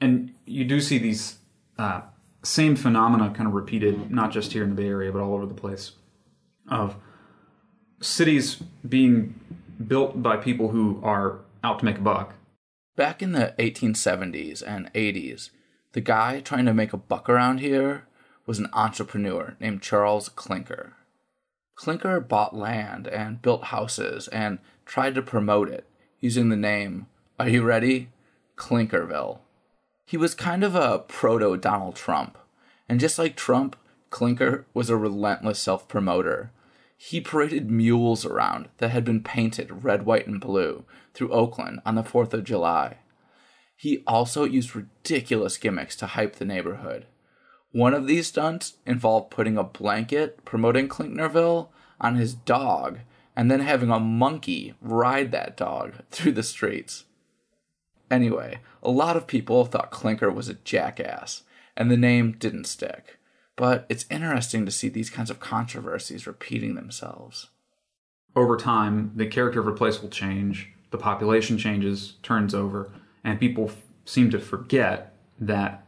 And 0.00 0.34
you 0.46 0.64
do 0.64 0.80
see 0.80 0.98
these 0.98 1.38
uh, 1.78 2.02
same 2.42 2.76
phenomena 2.76 3.30
kind 3.34 3.48
of 3.48 3.54
repeated, 3.54 4.10
not 4.10 4.30
just 4.30 4.52
here 4.52 4.62
in 4.62 4.70
the 4.70 4.76
Bay 4.76 4.88
Area, 4.88 5.10
but 5.12 5.20
all 5.20 5.34
over 5.34 5.46
the 5.46 5.54
place, 5.54 5.92
of 6.70 6.96
cities 8.00 8.62
being 8.88 9.38
built 9.84 10.22
by 10.22 10.36
people 10.36 10.68
who 10.68 11.00
are 11.02 11.40
out 11.64 11.80
to 11.80 11.84
make 11.84 11.98
a 11.98 12.02
buck. 12.02 12.34
Back 12.94 13.20
in 13.20 13.32
the 13.32 13.54
1870s 13.58 14.62
and 14.66 14.92
80s, 14.94 15.50
the 15.96 16.02
guy 16.02 16.40
trying 16.40 16.66
to 16.66 16.74
make 16.74 16.92
a 16.92 16.98
buck 16.98 17.26
around 17.26 17.58
here 17.60 18.04
was 18.44 18.58
an 18.58 18.68
entrepreneur 18.74 19.56
named 19.58 19.80
Charles 19.80 20.28
Klinkner. 20.28 20.92
Klinkner 21.74 22.20
bought 22.20 22.54
land 22.54 23.08
and 23.08 23.40
built 23.40 23.64
houses 23.64 24.28
and 24.28 24.58
tried 24.84 25.14
to 25.14 25.22
promote 25.22 25.70
it 25.70 25.88
using 26.20 26.50
the 26.50 26.54
name, 26.56 27.06
are 27.40 27.48
you 27.48 27.62
ready? 27.62 28.10
Klinknerville. 28.58 29.38
He 30.04 30.18
was 30.18 30.34
kind 30.34 30.62
of 30.62 30.74
a 30.74 30.98
proto 30.98 31.56
Donald 31.56 31.96
Trump, 31.96 32.36
and 32.90 33.00
just 33.00 33.18
like 33.18 33.34
Trump, 33.34 33.74
Klinkner 34.10 34.66
was 34.74 34.90
a 34.90 34.98
relentless 34.98 35.58
self 35.58 35.88
promoter. 35.88 36.50
He 36.98 37.22
paraded 37.22 37.70
mules 37.70 38.26
around 38.26 38.68
that 38.78 38.90
had 38.90 39.06
been 39.06 39.22
painted 39.22 39.82
red, 39.82 40.04
white, 40.04 40.26
and 40.26 40.42
blue 40.42 40.84
through 41.14 41.32
Oakland 41.32 41.80
on 41.86 41.94
the 41.94 42.02
4th 42.02 42.34
of 42.34 42.44
July. 42.44 42.98
He 43.76 44.02
also 44.06 44.44
used 44.44 44.74
ridiculous 44.74 45.58
gimmicks 45.58 45.94
to 45.96 46.06
hype 46.06 46.36
the 46.36 46.44
neighborhood. 46.44 47.06
One 47.72 47.92
of 47.92 48.06
these 48.06 48.28
stunts 48.28 48.74
involved 48.86 49.30
putting 49.30 49.58
a 49.58 49.62
blanket 49.62 50.44
promoting 50.44 50.88
Klinknerville 50.88 51.68
on 52.00 52.14
his 52.16 52.34
dog 52.34 53.00
and 53.36 53.50
then 53.50 53.60
having 53.60 53.90
a 53.90 54.00
monkey 54.00 54.74
ride 54.80 55.30
that 55.32 55.56
dog 55.56 55.96
through 56.10 56.32
the 56.32 56.42
streets. 56.42 57.04
Anyway, 58.10 58.60
a 58.82 58.90
lot 58.90 59.16
of 59.16 59.26
people 59.26 59.64
thought 59.64 59.92
Klinkner 59.92 60.32
was 60.34 60.48
a 60.48 60.54
jackass, 60.54 61.42
and 61.76 61.90
the 61.90 61.96
name 61.96 62.32
didn't 62.32 62.64
stick. 62.64 63.18
But 63.56 63.84
it's 63.88 64.06
interesting 64.10 64.64
to 64.64 64.72
see 64.72 64.88
these 64.88 65.10
kinds 65.10 65.30
of 65.30 65.40
controversies 65.40 66.26
repeating 66.26 66.74
themselves. 66.74 67.48
over 68.34 68.56
time, 68.56 69.12
the 69.14 69.26
character 69.26 69.60
of 69.60 69.66
a 69.66 69.72
place 69.72 70.00
will 70.00 70.10
change, 70.10 70.70
the 70.90 70.98
population 70.98 71.56
changes, 71.56 72.14
turns 72.22 72.54
over, 72.54 72.92
and 73.26 73.40
people 73.40 73.64
f- 73.68 73.82
seem 74.04 74.30
to 74.30 74.38
forget 74.38 75.12
that 75.38 75.84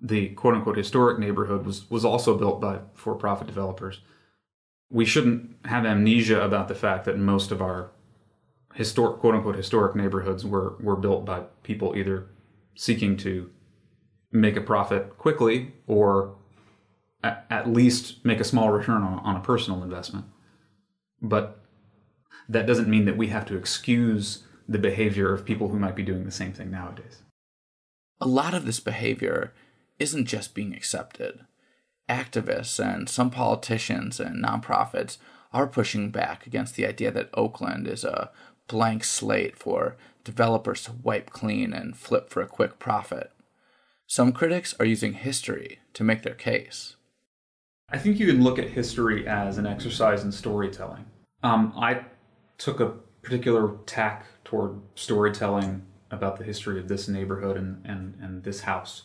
the 0.00 0.28
quote 0.28 0.54
unquote 0.54 0.76
historic 0.76 1.18
neighborhood 1.18 1.64
was, 1.64 1.90
was 1.90 2.04
also 2.04 2.36
built 2.38 2.60
by 2.60 2.78
for 2.92 3.14
profit 3.14 3.46
developers. 3.48 4.00
We 4.90 5.06
shouldn't 5.06 5.56
have 5.64 5.86
amnesia 5.86 6.44
about 6.44 6.68
the 6.68 6.74
fact 6.74 7.06
that 7.06 7.18
most 7.18 7.50
of 7.50 7.62
our 7.62 7.90
historic 8.74 9.18
quote 9.18 9.34
unquote 9.34 9.56
historic 9.56 9.96
neighborhoods 9.96 10.44
were, 10.44 10.76
were 10.78 10.94
built 10.94 11.24
by 11.24 11.44
people 11.62 11.96
either 11.96 12.26
seeking 12.76 13.16
to 13.16 13.50
make 14.30 14.56
a 14.56 14.60
profit 14.60 15.16
quickly 15.16 15.72
or 15.86 16.36
at, 17.22 17.46
at 17.48 17.72
least 17.72 18.22
make 18.26 18.40
a 18.40 18.44
small 18.44 18.70
return 18.70 19.02
on, 19.02 19.20
on 19.20 19.36
a 19.36 19.40
personal 19.40 19.82
investment. 19.82 20.26
But 21.22 21.60
that 22.46 22.66
doesn't 22.66 22.88
mean 22.88 23.06
that 23.06 23.16
we 23.16 23.28
have 23.28 23.46
to 23.46 23.56
excuse 23.56 24.44
the 24.68 24.78
behavior 24.78 25.32
of 25.32 25.44
people 25.44 25.68
who 25.68 25.78
might 25.78 25.96
be 25.96 26.02
doing 26.02 26.24
the 26.24 26.30
same 26.30 26.52
thing 26.52 26.70
nowadays. 26.70 27.22
A 28.20 28.26
lot 28.26 28.54
of 28.54 28.64
this 28.64 28.80
behavior 28.80 29.52
isn't 29.98 30.26
just 30.26 30.54
being 30.54 30.74
accepted. 30.74 31.40
Activists 32.08 32.82
and 32.82 33.08
some 33.08 33.30
politicians 33.30 34.20
and 34.20 34.42
nonprofits 34.42 35.18
are 35.52 35.66
pushing 35.66 36.10
back 36.10 36.46
against 36.46 36.76
the 36.76 36.86
idea 36.86 37.10
that 37.10 37.30
Oakland 37.34 37.86
is 37.86 38.04
a 38.04 38.30
blank 38.68 39.04
slate 39.04 39.56
for 39.56 39.96
developers 40.24 40.82
to 40.84 40.92
wipe 40.92 41.30
clean 41.30 41.72
and 41.72 41.96
flip 41.96 42.30
for 42.30 42.42
a 42.42 42.46
quick 42.46 42.78
profit. 42.78 43.30
Some 44.06 44.32
critics 44.32 44.74
are 44.78 44.86
using 44.86 45.14
history 45.14 45.80
to 45.94 46.04
make 46.04 46.22
their 46.22 46.34
case. 46.34 46.96
I 47.90 47.98
think 47.98 48.18
you 48.18 48.26
can 48.26 48.42
look 48.42 48.58
at 48.58 48.70
history 48.70 49.26
as 49.26 49.58
an 49.58 49.66
exercise 49.66 50.24
in 50.24 50.32
storytelling. 50.32 51.04
Um, 51.42 51.72
I 51.76 52.04
took 52.58 52.80
a 52.80 52.94
particular 53.22 53.76
tack 53.86 54.26
toward 54.54 54.80
storytelling 54.94 55.82
about 56.12 56.36
the 56.36 56.44
history 56.44 56.78
of 56.78 56.86
this 56.86 57.08
neighborhood 57.08 57.56
and, 57.56 57.84
and, 57.84 58.16
and 58.22 58.44
this 58.44 58.60
house. 58.60 59.02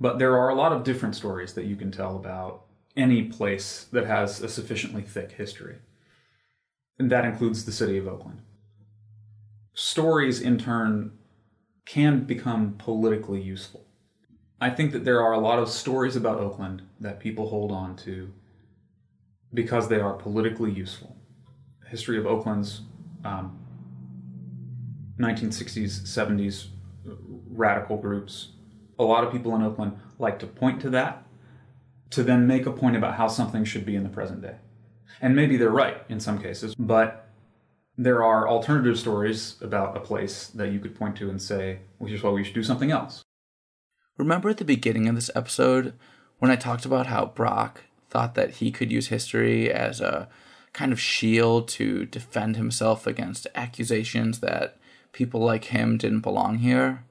But 0.00 0.18
there 0.18 0.36
are 0.36 0.48
a 0.48 0.56
lot 0.56 0.72
of 0.72 0.82
different 0.82 1.14
stories 1.14 1.52
that 1.54 1.66
you 1.66 1.76
can 1.76 1.92
tell 1.92 2.16
about 2.16 2.64
any 2.96 3.22
place 3.22 3.86
that 3.92 4.06
has 4.06 4.42
a 4.42 4.48
sufficiently 4.48 5.02
thick 5.02 5.32
history. 5.32 5.76
And 6.98 7.12
that 7.12 7.24
includes 7.24 7.64
the 7.64 7.70
city 7.70 7.96
of 7.96 8.08
Oakland. 8.08 8.40
Stories, 9.72 10.40
in 10.40 10.58
turn, 10.58 11.12
can 11.86 12.24
become 12.24 12.74
politically 12.76 13.40
useful. 13.40 13.86
I 14.60 14.70
think 14.70 14.90
that 14.92 15.04
there 15.04 15.22
are 15.22 15.32
a 15.32 15.38
lot 15.38 15.60
of 15.60 15.68
stories 15.68 16.16
about 16.16 16.40
Oakland 16.40 16.82
that 16.98 17.20
people 17.20 17.48
hold 17.48 17.70
on 17.70 17.94
to 17.98 18.32
because 19.54 19.88
they 19.88 20.00
are 20.00 20.14
politically 20.14 20.72
useful. 20.72 21.16
The 21.82 21.88
history 21.88 22.18
of 22.18 22.26
Oakland's 22.26 22.82
um, 23.24 23.56
1960s, 25.20 26.02
70s 26.02 26.68
radical 27.50 27.96
groups, 27.96 28.48
a 28.98 29.04
lot 29.04 29.24
of 29.24 29.32
people 29.32 29.54
in 29.54 29.62
Oakland 29.62 29.98
like 30.18 30.38
to 30.40 30.46
point 30.46 30.80
to 30.80 30.90
that 30.90 31.26
to 32.10 32.22
then 32.22 32.46
make 32.46 32.66
a 32.66 32.72
point 32.72 32.96
about 32.96 33.14
how 33.14 33.28
something 33.28 33.64
should 33.64 33.86
be 33.86 33.94
in 33.94 34.02
the 34.02 34.08
present 34.08 34.42
day. 34.42 34.56
And 35.20 35.36
maybe 35.36 35.56
they're 35.56 35.70
right 35.70 36.02
in 36.08 36.20
some 36.20 36.40
cases, 36.40 36.74
but 36.74 37.28
there 37.96 38.24
are 38.24 38.48
alternative 38.48 38.98
stories 38.98 39.56
about 39.60 39.96
a 39.96 40.00
place 40.00 40.48
that 40.48 40.72
you 40.72 40.80
could 40.80 40.94
point 40.94 41.16
to 41.16 41.30
and 41.30 41.40
say, 41.40 41.80
well, 41.98 42.08
here's 42.08 42.22
why 42.22 42.30
we 42.30 42.42
should 42.42 42.54
do 42.54 42.62
something 42.62 42.90
else. 42.90 43.22
Remember 44.16 44.50
at 44.50 44.56
the 44.56 44.64
beginning 44.64 45.08
of 45.08 45.14
this 45.14 45.30
episode 45.34 45.94
when 46.38 46.50
I 46.50 46.56
talked 46.56 46.84
about 46.84 47.06
how 47.06 47.26
Brock 47.26 47.82
thought 48.08 48.34
that 48.34 48.52
he 48.52 48.72
could 48.72 48.90
use 48.90 49.08
history 49.08 49.70
as 49.70 50.00
a 50.00 50.28
kind 50.72 50.92
of 50.92 51.00
shield 51.00 51.68
to 51.68 52.06
defend 52.06 52.56
himself 52.56 53.06
against 53.06 53.46
accusations 53.54 54.40
that 54.40 54.78
people 55.12 55.40
like 55.40 55.66
him 55.66 55.96
didn't 55.96 56.20
belong 56.20 56.58
here? 56.58 57.04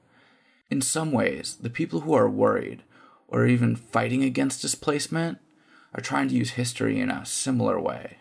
In 0.70 0.80
some 0.80 1.12
ways, 1.12 1.56
the 1.60 1.70
people 1.70 2.00
who 2.00 2.14
are 2.14 2.28
worried 2.28 2.82
or 3.28 3.46
even 3.46 3.76
fighting 3.76 4.22
against 4.22 4.62
displacement 4.62 5.38
are 5.94 6.00
trying 6.00 6.28
to 6.28 6.34
use 6.34 6.50
history 6.50 7.00
in 7.00 7.10
a 7.10 7.26
similar 7.26 7.80
way, 7.80 8.18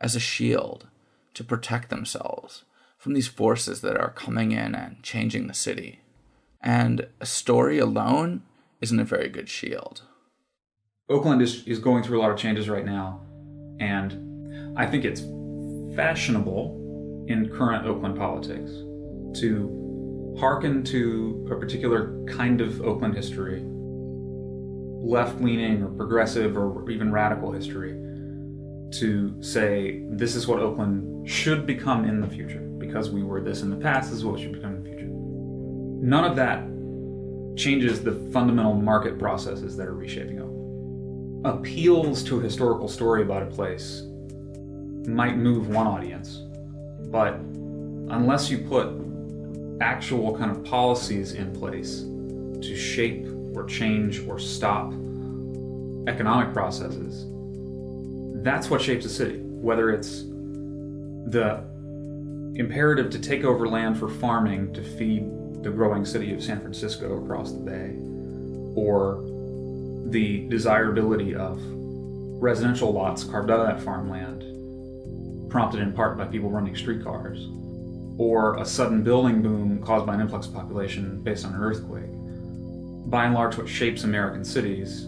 as 0.00 0.14
a 0.14 0.20
shield 0.20 0.86
to 1.34 1.44
protect 1.44 1.90
themselves 1.90 2.64
from 2.96 3.14
these 3.14 3.28
forces 3.28 3.80
that 3.80 3.96
are 3.96 4.10
coming 4.10 4.52
in 4.52 4.74
and 4.74 5.02
changing 5.02 5.46
the 5.46 5.54
city. 5.54 6.00
And 6.60 7.06
a 7.20 7.26
story 7.26 7.78
alone 7.78 8.42
isn't 8.80 8.98
a 8.98 9.04
very 9.04 9.28
good 9.28 9.48
shield. 9.48 10.02
Oakland 11.08 11.40
is, 11.40 11.64
is 11.66 11.78
going 11.78 12.02
through 12.02 12.20
a 12.20 12.22
lot 12.22 12.30
of 12.30 12.38
changes 12.38 12.68
right 12.68 12.84
now, 12.84 13.20
and 13.80 14.76
I 14.78 14.86
think 14.86 15.04
it's 15.04 15.22
fashionable 15.96 17.24
in 17.28 17.48
current 17.50 17.86
Oakland 17.86 18.16
politics 18.16 18.70
to 19.34 20.36
hearken 20.38 20.84
to 20.84 21.48
a 21.50 21.56
particular 21.56 22.24
kind 22.26 22.60
of 22.60 22.80
Oakland 22.82 23.14
history, 23.14 23.62
left 23.64 25.40
leaning 25.40 25.82
or 25.82 25.88
progressive 25.88 26.56
or 26.56 26.88
even 26.90 27.12
radical 27.12 27.52
history, 27.52 27.92
to 28.90 29.42
say 29.42 30.02
this 30.10 30.34
is 30.34 30.46
what 30.46 30.60
Oakland 30.60 31.28
should 31.28 31.66
become 31.66 32.04
in 32.04 32.20
the 32.20 32.26
future 32.26 32.60
because 32.78 33.10
we 33.10 33.22
were 33.22 33.40
this 33.40 33.62
in 33.62 33.70
the 33.70 33.76
past, 33.76 34.10
this 34.10 34.18
is 34.18 34.24
what 34.24 34.40
should 34.40 34.52
become 34.52 34.76
in 34.76 34.82
the 34.82 34.88
future. 34.88 35.08
None 35.08 36.24
of 36.24 36.36
that 36.36 36.64
changes 37.56 38.02
the 38.02 38.12
fundamental 38.32 38.74
market 38.74 39.18
processes 39.18 39.76
that 39.76 39.88
are 39.88 39.94
reshaping 39.94 40.40
Oakland. 40.40 41.46
Appeals 41.46 42.22
to 42.24 42.38
a 42.38 42.42
historical 42.42 42.88
story 42.88 43.22
about 43.22 43.42
a 43.42 43.46
place 43.46 44.02
might 45.06 45.36
move 45.36 45.68
one 45.68 45.86
audience, 45.86 46.42
but 47.10 47.34
unless 48.10 48.50
you 48.50 48.58
put 48.58 49.07
actual 49.80 50.36
kind 50.36 50.50
of 50.50 50.64
policies 50.64 51.32
in 51.32 51.52
place 51.52 52.00
to 52.00 52.76
shape 52.76 53.26
or 53.54 53.64
change 53.64 54.26
or 54.26 54.38
stop 54.38 54.92
economic 56.08 56.52
processes, 56.52 57.26
that's 58.42 58.70
what 58.70 58.80
shapes 58.80 59.04
a 59.04 59.08
city. 59.08 59.40
Whether 59.42 59.90
it's 59.90 60.22
the 61.30 61.64
imperative 62.54 63.10
to 63.10 63.18
take 63.18 63.44
over 63.44 63.68
land 63.68 63.98
for 63.98 64.08
farming 64.08 64.72
to 64.72 64.82
feed 64.82 65.24
the 65.62 65.70
growing 65.70 66.04
city 66.04 66.32
of 66.32 66.42
San 66.42 66.60
Francisco 66.60 67.22
across 67.22 67.52
the 67.52 67.58
bay, 67.58 67.94
or 68.74 69.24
the 70.10 70.48
desirability 70.48 71.34
of 71.34 71.60
residential 72.40 72.92
lots 72.92 73.24
carved 73.24 73.50
out 73.50 73.60
of 73.60 73.66
that 73.66 73.80
farmland, 73.80 75.50
prompted 75.50 75.80
in 75.80 75.92
part 75.92 76.16
by 76.16 76.24
people 76.24 76.50
running 76.50 76.76
streetcars, 76.76 77.48
or 78.18 78.56
a 78.56 78.64
sudden 78.64 79.02
building 79.02 79.40
boom 79.40 79.80
caused 79.82 80.04
by 80.04 80.14
an 80.14 80.20
influx 80.20 80.48
of 80.48 80.54
population 80.54 81.22
based 81.22 81.46
on 81.46 81.54
an 81.54 81.60
earthquake. 81.60 82.10
By 83.10 83.24
and 83.24 83.34
large, 83.34 83.56
what 83.56 83.68
shapes 83.68 84.04
American 84.04 84.44
cities 84.44 85.06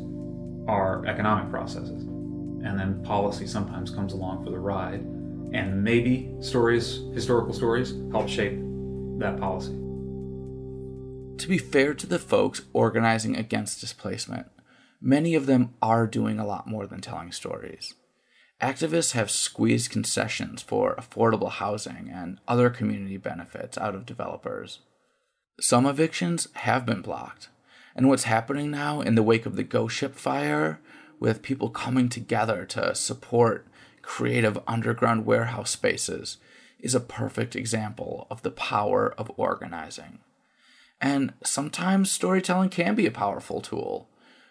are 0.69 1.05
economic 1.07 1.51
processes. 1.51 2.05
And 2.05 2.79
then 2.79 3.03
policy 3.03 3.47
sometimes 3.47 3.91
comes 3.91 4.13
along 4.13 4.45
for 4.45 4.51
the 4.51 4.59
ride. 4.59 5.01
And 5.53 5.83
maybe 5.83 6.33
stories, 6.41 7.01
historical 7.13 7.53
stories, 7.53 7.95
help 8.13 8.29
shape 8.29 8.59
that 9.19 9.39
policy. 9.39 9.73
To 11.39 11.49
be 11.49 11.59
fair 11.59 11.95
to 11.95 12.07
the 12.07 12.19
folks 12.19 12.63
organizing 12.73 13.37
against 13.37 13.81
displacement, 13.81 14.47
many 15.01 15.35
of 15.35 15.47
them 15.47 15.75
are 15.83 16.07
doing 16.07 16.39
a 16.39 16.47
lot 16.47 16.69
more 16.69 16.87
than 16.87 17.01
telling 17.01 17.33
stories. 17.33 17.95
Activists 18.61 19.13
have 19.13 19.31
squeezed 19.31 19.91
concessions 19.91 20.61
for 20.61 20.95
affordable 20.97 21.51
housing 21.51 22.11
and 22.13 22.39
other 22.47 22.69
community 22.69 23.17
benefits 23.17 23.79
out 23.79 23.95
of 23.95 24.05
developers. 24.05 24.81
Some 25.61 25.87
evictions 25.87 26.49
have 26.55 26.85
been 26.85 27.01
blocked, 27.01 27.49
and 27.97 28.09
what's 28.09 28.25
happening 28.25 28.71
now 28.71 29.01
in 29.01 29.15
the 29.15 29.23
wake 29.23 29.47
of 29.47 29.57
the 29.57 29.63
Ghost 29.63 29.97
Ship 29.97 30.15
fire, 30.15 30.79
with 31.19 31.43
people 31.43 31.71
coming 31.71 32.09
together 32.11 32.67
to 32.67 32.95
support 32.95 33.67
creative 34.03 34.59
underground 34.67 35.25
warehouse 35.25 35.71
spaces, 35.71 36.37
is 36.79 36.95
a 36.95 37.01
perfect 37.01 37.57
example 37.57 38.27
of 38.31 38.43
the 38.43 38.51
power 38.51 39.15
of 39.17 39.33
organizing. 39.37 40.19
And 41.01 41.33
sometimes 41.43 42.11
storytelling 42.11 42.71
can 42.71 42.95
be 42.95 43.07
a 43.07 43.11
powerful 43.11 43.63
tool. 43.63 44.09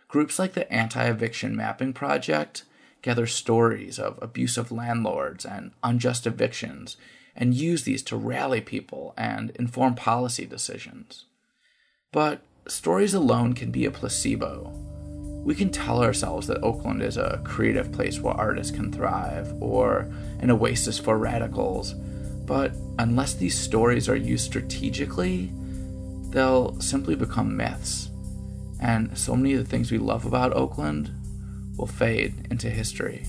Groups 0.08 0.40
like 0.40 0.54
the 0.54 0.72
Anti 0.74 1.04
Eviction 1.04 1.56
Mapping 1.56 1.94
Project 1.94 2.64
gather 3.02 3.28
stories 3.28 4.00
of 4.00 4.20
abusive 4.22 4.72
landlords 4.72 5.46
and 5.46 5.72
unjust 5.84 6.28
evictions 6.28 6.98
and 7.36 7.54
use 7.54 7.84
these 7.84 8.04
to 8.04 8.18
rally 8.18 8.62
people 8.62 9.14
and 9.18 9.52
inform 9.52 9.96
policy 9.96 10.46
decisions. 10.46 11.26
But 12.12 12.42
stories 12.68 13.14
alone 13.14 13.54
can 13.54 13.72
be 13.72 13.86
a 13.86 13.92
placebo. 13.92 14.74
We 15.44 15.56
can 15.56 15.70
tell 15.70 16.04
ourselves 16.04 16.48
that 16.48 16.62
Oakland 16.62 17.02
is 17.02 17.16
a 17.16 17.42
creative 17.46 17.92
place 17.92 18.20
where 18.20 18.34
artists 18.34 18.76
can 18.76 18.92
thrive 18.92 19.54
or 19.62 20.12
an 20.40 20.52
oasis 20.52 21.00
for 21.00 21.18
radicals, 21.18 21.94
but 22.46 22.74
unless 22.98 23.36
these 23.36 23.58
stories 23.58 24.10
are 24.10 24.16
used 24.16 24.46
strategically, 24.46 25.52
they'll 26.32 26.80
simply 26.82 27.16
become 27.16 27.56
myths. 27.56 28.10
And 28.82 29.18
so 29.18 29.36
many 29.36 29.54
of 29.54 29.64
the 29.64 29.70
things 29.70 29.92
we 29.92 29.98
love 29.98 30.26
about 30.26 30.54
Oakland 30.54 31.12
will 31.80 31.88
fade 31.88 32.48
into 32.52 32.70
history. 32.70 33.26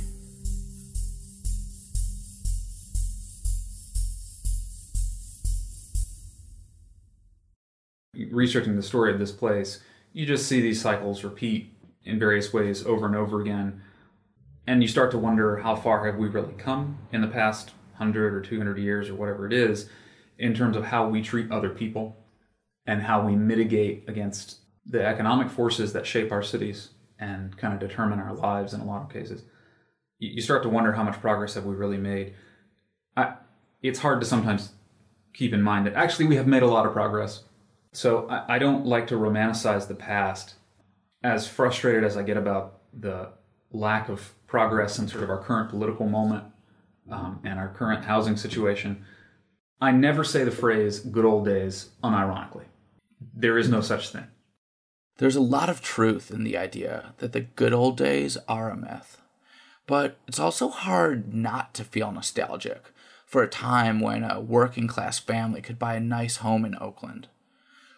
Researching 8.31 8.77
the 8.77 8.83
story 8.83 9.13
of 9.13 9.19
this 9.19 9.33
place, 9.33 9.81
you 10.13 10.27
just 10.27 10.47
see 10.47 10.61
these 10.61 10.81
cycles 10.81 11.23
repeat 11.23 11.73
in 12.05 12.19
various 12.19 12.53
ways 12.53 12.85
over 12.85 13.07
and 13.07 13.15
over 13.15 13.41
again. 13.41 13.83
And 14.67 14.83
you 14.83 14.89
start 14.89 15.11
to 15.13 15.19
wonder 15.19 15.59
how 15.59 15.77
far 15.77 16.07
have 16.07 16.17
we 16.17 16.29
really 16.29 16.55
come 16.55 16.99
in 17.13 17.21
the 17.21 17.29
past 17.29 17.71
100 17.97 18.35
or 18.35 18.41
200 18.41 18.79
years 18.79 19.09
or 19.09 19.15
whatever 19.15 19.47
it 19.47 19.53
is 19.53 19.89
in 20.39 20.55
terms 20.55 20.77
of 20.77 20.87
how 20.87 21.09
we 21.09 21.23
treat 21.23 21.51
other 21.51 21.71
people 21.71 22.17
and 22.87 23.03
how 23.03 23.25
we 23.25 23.37
mitigate 23.37 24.09
against 24.09 24.59
the 24.85 25.05
economic 25.05 25.49
forces 25.51 25.93
that 25.93 26.07
shape 26.07 26.33
our 26.33 26.43
cities 26.43 26.91
and 27.21 27.57
kind 27.57 27.75
of 27.75 27.81
determine 27.81 28.19
our 28.19 28.35
lives 28.35 28.73
in 28.73 28.81
a 28.81 28.85
lot 28.85 29.03
of 29.03 29.13
cases. 29.13 29.43
You 30.19 30.43
start 30.43 30.63
to 30.65 30.69
wonder 30.69 30.93
how 30.93 31.03
much 31.03 31.21
progress 31.21 31.55
have 31.55 31.65
we 31.65 31.75
really 31.75 31.97
made. 31.97 32.35
I, 33.17 33.35
it's 33.83 34.01
hard 34.01 34.21
to 34.21 34.27
sometimes 34.27 34.73
keep 35.33 35.53
in 35.53 35.63
mind 35.63 35.87
that 35.87 35.95
actually 35.95 36.27
we 36.27 36.37
have 36.37 36.47
made 36.47 36.63
a 36.63 36.67
lot 36.67 36.87
of 36.87 36.93
progress. 36.93 37.45
So 37.93 38.29
I, 38.29 38.57
I 38.57 38.59
don't 38.59 38.87
like 38.87 39.07
to 39.09 39.15
romanticize 39.15 39.87
the 39.87 39.95
past. 39.95 40.55
As 41.23 41.47
frustrated 41.47 42.03
as 42.03 42.17
I 42.17 42.23
get 42.23 42.39
about 42.39 42.81
the 42.99 43.29
lack 43.73 44.09
of 44.09 44.33
progress 44.47 44.99
in 44.99 45.07
sort 45.07 45.23
of 45.23 45.31
our 45.31 45.43
current 45.43 45.69
political 45.69 46.09
moment 46.09 46.45
um, 47.11 47.41
and 47.45 47.59
our 47.59 47.69
current 47.69 48.05
housing 48.05 48.37
situation, 48.37 49.05
I 49.81 49.93
never 49.93 50.25
say 50.25 50.45
the 50.45 50.51
phrase 50.51 51.01
good 51.01 51.25
old 51.25 51.45
days 51.45 51.91
unironically. 52.03 52.65
There 53.35 53.59
is 53.59 53.69
no 53.69 53.81
such 53.81 54.11
thing. 54.11 54.27
There's 55.21 55.37
a 55.37 55.43
lot 55.43 55.69
of 55.69 55.83
truth 55.83 56.31
in 56.31 56.45
the 56.45 56.57
idea 56.57 57.13
that 57.19 57.33
the 57.35 57.43
good 57.43 57.75
old 57.75 57.99
days 57.99 58.39
are 58.49 58.71
a 58.71 58.77
myth. 58.77 59.21
But 59.87 60.17
it's 60.27 60.39
also 60.39 60.71
hard 60.71 61.35
not 61.35 61.75
to 61.75 61.85
feel 61.85 62.11
nostalgic 62.11 62.85
for 63.27 63.43
a 63.43 63.47
time 63.47 64.01
when 64.01 64.25
a 64.25 64.41
working 64.41 64.87
class 64.87 65.19
family 65.19 65.61
could 65.61 65.79
buy 65.79 65.97
a 65.97 66.01
nice 66.01 66.39
home 66.39 66.65
in 66.65 66.75
Oakland. 66.81 67.29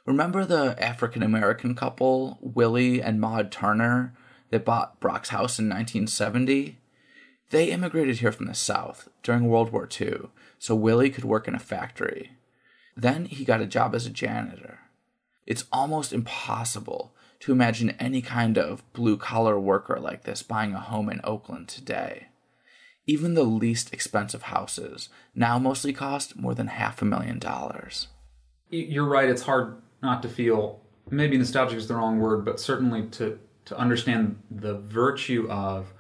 Remember 0.05 0.45
the 0.45 0.75
African 0.83 1.23
American 1.23 1.77
couple, 1.77 2.39
Willie 2.41 3.01
and 3.01 3.21
Maud 3.21 3.53
Turner, 3.53 4.13
that 4.51 4.65
bought 4.65 4.99
Brock's 4.99 5.29
house 5.29 5.61
in 5.61 5.69
1970? 5.69 6.81
They 7.51 7.71
immigrated 7.71 8.17
here 8.17 8.33
from 8.33 8.47
the 8.47 8.55
South 8.55 9.09
during 9.23 9.47
World 9.47 9.71
War 9.71 9.89
II 9.89 10.23
so 10.59 10.75
Willie 10.75 11.11
could 11.11 11.25
work 11.25 11.47
in 11.47 11.55
a 11.55 11.61
factory. 11.61 12.33
Then 12.97 13.27
he 13.27 13.45
got 13.45 13.61
a 13.61 13.67
job 13.67 13.95
as 13.95 14.07
a 14.07 14.11
janitor. 14.11 14.81
It's 15.47 15.65
almost 15.73 16.13
impossible 16.13 17.15
to 17.41 17.53
imagine 17.53 17.91
any 17.99 18.23
kind 18.23 18.57
of 18.57 18.91
blue 18.93 19.17
collar 19.17 19.59
worker 19.59 19.99
like 19.99 20.23
this 20.23 20.43
buying 20.43 20.75
a 20.75 20.81
home 20.81 21.09
in 21.09 21.21
Oakland 21.25 21.69
today. 21.69 22.29
Even 23.07 23.35
the 23.35 23.43
least 23.43 23.93
expensive 23.93 24.43
houses 24.43 25.09
now 25.35 25.59
mostly 25.59 25.93
cost 25.93 26.37
more 26.37 26.55
than 26.55 26.69
half 26.69 27.03
a 27.03 27.05
million 27.05 27.41
dollars. 27.41 28.07
You're 28.71 29.09
right, 29.09 29.29
it's 29.29 29.43
hard 29.43 29.83
not 30.03 30.23
to 30.23 30.29
feel 30.29 30.81
maybe 31.11 31.37
nostalgic 31.37 31.79
is 31.79 31.89
the 31.89 31.97
wrong 31.97 32.21
word, 32.21 32.45
but 32.45 32.61
certainly 32.61 33.07
to, 33.09 33.39
to 33.65 33.77
understand 33.77 34.41
the 34.51 34.79
virtue 34.79 35.49
of 35.51 35.93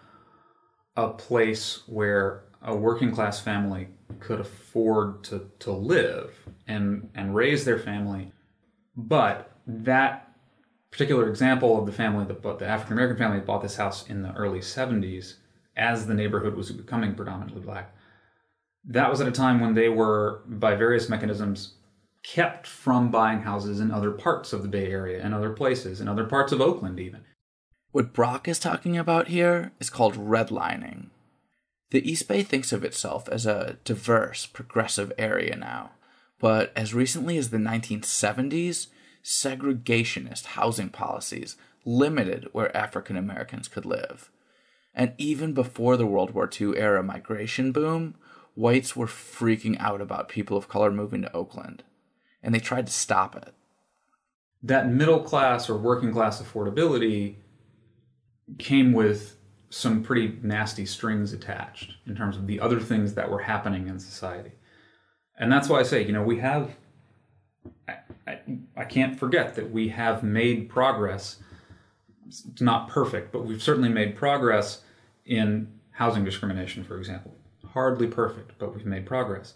a 0.96 1.08
place 1.08 1.82
where 1.86 2.44
a 2.62 2.76
working 2.76 3.10
class 3.10 3.40
family 3.40 3.88
could 4.20 4.38
afford 4.38 5.24
to, 5.24 5.50
to 5.58 5.72
live 5.72 6.32
and, 6.68 7.10
and 7.16 7.34
raise 7.34 7.64
their 7.64 7.78
family 7.78 8.32
but 8.96 9.52
that 9.66 10.32
particular 10.90 11.28
example 11.28 11.78
of 11.78 11.86
the 11.86 11.92
family 11.92 12.24
that 12.26 12.42
bought 12.42 12.58
the 12.58 12.66
African 12.66 12.92
American 12.92 13.16
family 13.16 13.40
bought 13.40 13.62
this 13.62 13.76
house 13.76 14.06
in 14.06 14.22
the 14.22 14.32
early 14.34 14.60
70s 14.60 15.36
as 15.76 16.06
the 16.06 16.14
neighborhood 16.14 16.54
was 16.54 16.70
becoming 16.70 17.14
predominantly 17.14 17.62
black. 17.62 17.94
That 18.84 19.10
was 19.10 19.20
at 19.20 19.28
a 19.28 19.32
time 19.32 19.60
when 19.60 19.74
they 19.74 19.88
were, 19.88 20.42
by 20.46 20.74
various 20.74 21.08
mechanisms, 21.08 21.74
kept 22.22 22.66
from 22.66 23.10
buying 23.10 23.40
houses 23.40 23.80
in 23.80 23.90
other 23.90 24.10
parts 24.10 24.52
of 24.52 24.62
the 24.62 24.68
Bay 24.68 24.86
Area 24.90 25.22
and 25.22 25.34
other 25.34 25.50
places, 25.50 26.00
in 26.00 26.08
other 26.08 26.24
parts 26.24 26.52
of 26.52 26.60
Oakland, 26.60 27.00
even. 27.00 27.22
What 27.92 28.12
Brock 28.12 28.48
is 28.48 28.58
talking 28.58 28.98
about 28.98 29.28
here 29.28 29.72
is 29.80 29.90
called 29.90 30.16
redlining. 30.16 31.06
The 31.90 32.08
East 32.10 32.26
Bay 32.28 32.42
thinks 32.42 32.72
of 32.72 32.84
itself 32.84 33.28
as 33.28 33.46
a 33.46 33.78
diverse, 33.84 34.46
progressive 34.46 35.12
area 35.16 35.56
now 35.56 35.92
but 36.42 36.72
as 36.74 36.92
recently 36.92 37.38
as 37.38 37.50
the 37.50 37.56
1970s, 37.56 38.88
segregationist 39.22 40.44
housing 40.46 40.88
policies 40.88 41.56
limited 41.84 42.48
where 42.50 42.76
African 42.76 43.16
Americans 43.16 43.68
could 43.68 43.86
live. 43.86 44.28
And 44.92 45.12
even 45.18 45.52
before 45.52 45.96
the 45.96 46.04
World 46.04 46.32
War 46.32 46.50
II 46.60 46.76
era 46.76 47.00
migration 47.00 47.70
boom, 47.70 48.16
whites 48.56 48.96
were 48.96 49.06
freaking 49.06 49.78
out 49.78 50.00
about 50.00 50.28
people 50.28 50.56
of 50.56 50.68
color 50.68 50.90
moving 50.90 51.22
to 51.22 51.32
Oakland, 51.32 51.84
and 52.42 52.52
they 52.52 52.58
tried 52.58 52.86
to 52.86 52.92
stop 52.92 53.36
it. 53.36 53.54
That 54.64 54.90
middle 54.90 55.20
class 55.20 55.70
or 55.70 55.78
working 55.78 56.12
class 56.12 56.42
affordability 56.42 57.36
came 58.58 58.92
with 58.92 59.36
some 59.70 60.02
pretty 60.02 60.38
nasty 60.42 60.86
strings 60.86 61.32
attached 61.32 61.94
in 62.04 62.16
terms 62.16 62.36
of 62.36 62.48
the 62.48 62.58
other 62.58 62.80
things 62.80 63.14
that 63.14 63.30
were 63.30 63.42
happening 63.42 63.86
in 63.86 64.00
society 64.00 64.50
and 65.38 65.50
that's 65.50 65.68
why 65.68 65.80
I 65.80 65.82
say, 65.82 66.04
you 66.04 66.12
know, 66.12 66.22
we 66.22 66.38
have. 66.40 66.76
I, 67.88 67.96
I, 68.26 68.38
I 68.76 68.84
can't 68.84 69.18
forget 69.18 69.54
that 69.56 69.70
we 69.70 69.88
have 69.88 70.22
made 70.22 70.68
progress. 70.68 71.38
It's 72.28 72.60
not 72.60 72.88
perfect, 72.88 73.32
but 73.32 73.44
we've 73.44 73.62
certainly 73.62 73.88
made 73.88 74.16
progress 74.16 74.82
in 75.24 75.72
housing 75.92 76.24
discrimination, 76.24 76.84
for 76.84 76.98
example. 76.98 77.34
Hardly 77.72 78.06
perfect, 78.06 78.52
but 78.58 78.74
we've 78.74 78.86
made 78.86 79.06
progress. 79.06 79.54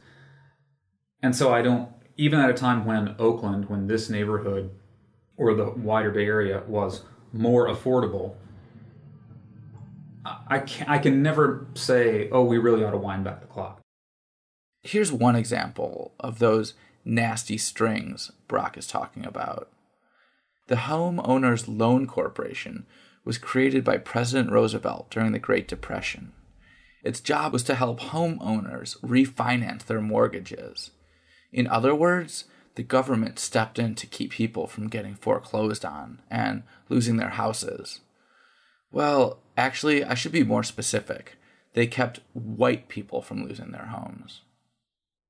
And 1.23 1.35
so 1.35 1.53
I 1.53 1.63
don't, 1.63 1.89
even 2.17 2.41
at 2.41 2.51
a 2.51 2.55
time 2.55 2.85
when 2.85 3.15
Oakland, 3.19 3.69
when 3.69 3.87
this 3.87 4.09
neighborhood 4.11 4.71
or 5.37 5.55
the 5.55 5.71
wider 5.71 6.11
Bay 6.11 6.27
Area 6.27 6.63
was 6.67 7.03
more 7.33 7.69
affordable, 7.69 8.35
I- 10.49 10.59
can, 10.61 10.89
I 10.89 10.99
can 10.99 11.23
never 11.23 11.67
say, 11.75 12.29
oh, 12.31 12.43
we 12.43 12.59
really 12.59 12.85
ought 12.85 12.91
to 12.91 12.97
wind 12.97 13.25
back 13.25 13.41
the 13.41 13.47
clock. 13.47 13.81
Here's 14.87 15.11
one 15.11 15.35
example 15.35 16.13
of 16.21 16.39
those 16.39 16.75
nasty 17.05 17.59
strings 17.59 18.31
Brock 18.47 18.79
is 18.79 18.87
talking 18.87 19.27
about. 19.27 19.69
The 20.69 20.77
Homeowners 20.77 21.65
Loan 21.67 22.07
Corporation 22.07 22.87
was 23.25 23.37
created 23.37 23.83
by 23.83 23.97
President 23.97 24.53
Roosevelt 24.53 25.11
during 25.11 25.33
the 25.33 25.41
Great 25.41 25.67
Depression. 25.67 26.31
Its 27.03 27.19
job 27.19 27.53
was 27.53 27.65
to 27.65 27.75
help 27.75 27.99
homeowners 27.99 28.97
refinance 29.01 29.83
their 29.85 30.01
mortgages. 30.01 30.93
In 31.53 31.67
other 31.67 31.93
words, 31.93 32.45
the 32.77 32.85
government 32.85 33.41
stepped 33.41 33.81
in 33.81 33.97
to 33.97 34.07
keep 34.07 34.31
people 34.31 34.69
from 34.69 34.87
getting 34.87 35.17
foreclosed 35.17 35.85
on 35.85 36.23
and 36.31 36.63
losing 36.89 37.17
their 37.17 37.31
houses. 37.31 38.03
Well, 38.93 39.41
actually, 39.57 40.05
I 40.05 40.15
should 40.15 40.31
be 40.31 40.45
more 40.45 40.63
specific. 40.63 41.39
They 41.73 41.89
kept 41.89 42.21
white 42.35 42.87
people 42.87 43.21
from 43.21 43.45
losing 43.45 43.73
their 43.73 43.87
homes. 43.87 44.43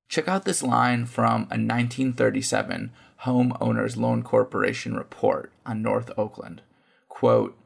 Check 0.07 0.27
out 0.27 0.45
this 0.45 0.63
line 0.63 1.05
from 1.05 1.41
a 1.43 1.59
1937 1.59 2.91
Homeowners 3.23 3.97
Loan 3.97 4.23
Corporation 4.23 4.95
report 4.95 5.51
on 5.65 5.81
North 5.81 6.11
Oakland. 6.17 6.61
Quote, 7.09 7.57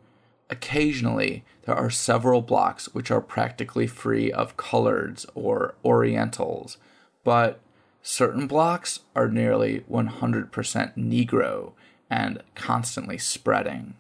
Occasionally, 0.50 1.46
there 1.64 1.76
are 1.76 1.90
several 1.90 2.42
blocks 2.42 2.94
which 2.94 3.10
are 3.10 3.22
practically 3.22 3.88
free 3.88 4.32
of 4.32 4.58
coloreds 4.58 5.26
or 5.34 5.76
orientals, 5.86 6.78
but 7.24 7.62
certain 8.02 8.48
blocks 8.48 9.00
are 9.16 9.30
nearly 9.30 9.86
100% 9.90 10.52
Negro 10.98 11.72
and 12.10 12.44
constantly 12.54 13.18
spreading. 13.18 13.94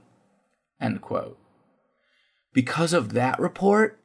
End 0.82 1.02
quote. 1.02 1.38
Because 2.54 2.92
of 2.92 3.14
that 3.14 3.40
report, 3.40 3.98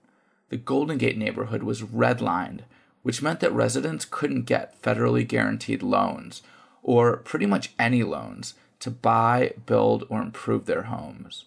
the 0.50 0.56
Golden 0.56 0.98
Gate 0.98 1.18
neighborhood 1.18 1.64
was 1.64 1.82
redlined, 1.82 2.60
which 3.06 3.22
meant 3.22 3.38
that 3.38 3.52
residents 3.52 4.04
couldn't 4.04 4.46
get 4.46 4.82
federally 4.82 5.24
guaranteed 5.24 5.80
loans, 5.80 6.42
or 6.82 7.18
pretty 7.18 7.46
much 7.46 7.72
any 7.78 8.02
loans, 8.02 8.54
to 8.80 8.90
buy, 8.90 9.52
build, 9.64 10.04
or 10.08 10.20
improve 10.20 10.66
their 10.66 10.82
homes. 10.82 11.44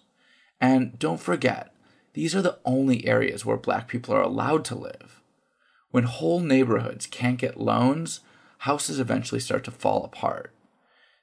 And 0.58 0.98
don't 0.98 1.20
forget, 1.20 1.74
these 2.14 2.34
are 2.34 2.40
the 2.40 2.56
only 2.64 3.06
areas 3.06 3.44
where 3.44 3.58
black 3.58 3.88
people 3.88 4.14
are 4.14 4.22
allowed 4.22 4.64
to 4.64 4.74
live. 4.74 5.20
When 5.90 6.04
whole 6.04 6.40
neighborhoods 6.40 7.06
can't 7.06 7.36
get 7.36 7.60
loans, 7.60 8.20
houses 8.60 8.98
eventually 8.98 9.42
start 9.42 9.62
to 9.64 9.70
fall 9.70 10.02
apart. 10.02 10.54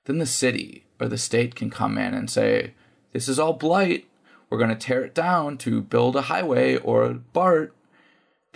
Then 0.06 0.20
the 0.20 0.28
city 0.28 0.86
or 1.02 1.08
the 1.08 1.18
state 1.18 1.56
can 1.56 1.72
come 1.72 1.98
in 1.98 2.14
and 2.14 2.30
say, 2.30 2.76
This 3.12 3.28
is 3.28 3.40
all 3.40 3.54
blight. 3.54 4.08
We're 4.52 4.60
going 4.60 4.70
to 4.70 4.76
tear 4.76 5.04
it 5.04 5.16
down 5.16 5.58
to 5.58 5.82
build 5.82 6.16
a 6.16 6.30
highway 6.30 6.78
or 6.78 7.06
a 7.06 7.16
BART. 7.16 7.74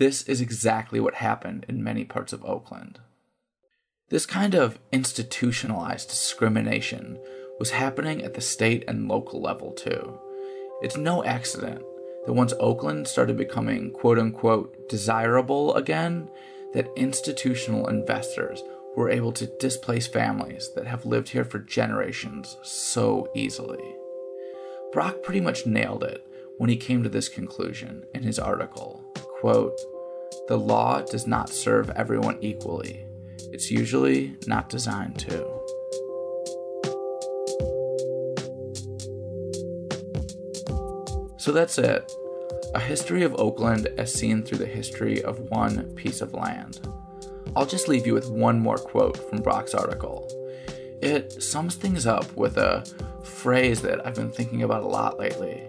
This 0.01 0.23
is 0.23 0.41
exactly 0.41 0.99
what 0.99 1.13
happened 1.13 1.63
in 1.69 1.83
many 1.83 2.05
parts 2.05 2.33
of 2.33 2.43
Oakland. 2.43 2.97
This 4.09 4.25
kind 4.25 4.55
of 4.55 4.79
institutionalized 4.91 6.09
discrimination 6.09 7.19
was 7.59 7.69
happening 7.69 8.23
at 8.23 8.33
the 8.33 8.41
state 8.41 8.83
and 8.87 9.07
local 9.07 9.39
level 9.39 9.71
too. 9.73 10.19
It's 10.81 10.97
no 10.97 11.23
accident 11.23 11.83
that 12.25 12.33
once 12.33 12.51
Oakland 12.59 13.07
started 13.07 13.37
becoming 13.37 13.91
quote 13.91 14.17
unquote 14.17 14.89
desirable 14.89 15.75
again, 15.75 16.31
that 16.73 16.89
institutional 16.95 17.87
investors 17.87 18.63
were 18.97 19.11
able 19.11 19.33
to 19.33 19.55
displace 19.59 20.07
families 20.07 20.71
that 20.73 20.87
have 20.87 21.05
lived 21.05 21.29
here 21.29 21.45
for 21.45 21.59
generations 21.59 22.57
so 22.63 23.29
easily. 23.35 23.95
Brock 24.93 25.21
pretty 25.21 25.41
much 25.41 25.67
nailed 25.67 26.03
it 26.03 26.25
when 26.57 26.71
he 26.71 26.75
came 26.75 27.03
to 27.03 27.09
this 27.09 27.29
conclusion 27.29 28.03
in 28.15 28.23
his 28.23 28.39
article. 28.39 29.05
Quote, 29.39 29.79
the 30.47 30.57
law 30.57 31.01
does 31.01 31.27
not 31.27 31.49
serve 31.49 31.89
everyone 31.91 32.37
equally. 32.41 33.05
It's 33.51 33.71
usually 33.71 34.35
not 34.47 34.69
designed 34.69 35.19
to. 35.19 35.61
So 41.37 41.51
that's 41.51 41.77
it. 41.77 42.11
A 42.73 42.79
history 42.79 43.23
of 43.23 43.35
Oakland 43.35 43.87
as 43.97 44.13
seen 44.13 44.43
through 44.43 44.59
the 44.59 44.65
history 44.65 45.21
of 45.23 45.39
one 45.49 45.93
piece 45.95 46.21
of 46.21 46.33
land. 46.33 46.79
I'll 47.55 47.65
just 47.65 47.87
leave 47.87 48.07
you 48.07 48.13
with 48.13 48.29
one 48.29 48.59
more 48.59 48.77
quote 48.77 49.17
from 49.29 49.41
Brock's 49.41 49.73
article. 49.73 50.29
It 51.01 51.41
sums 51.41 51.75
things 51.75 52.05
up 52.05 52.31
with 52.37 52.57
a 52.57 52.85
phrase 53.23 53.81
that 53.81 54.05
I've 54.05 54.15
been 54.15 54.31
thinking 54.31 54.63
about 54.63 54.83
a 54.83 54.87
lot 54.87 55.19
lately 55.19 55.67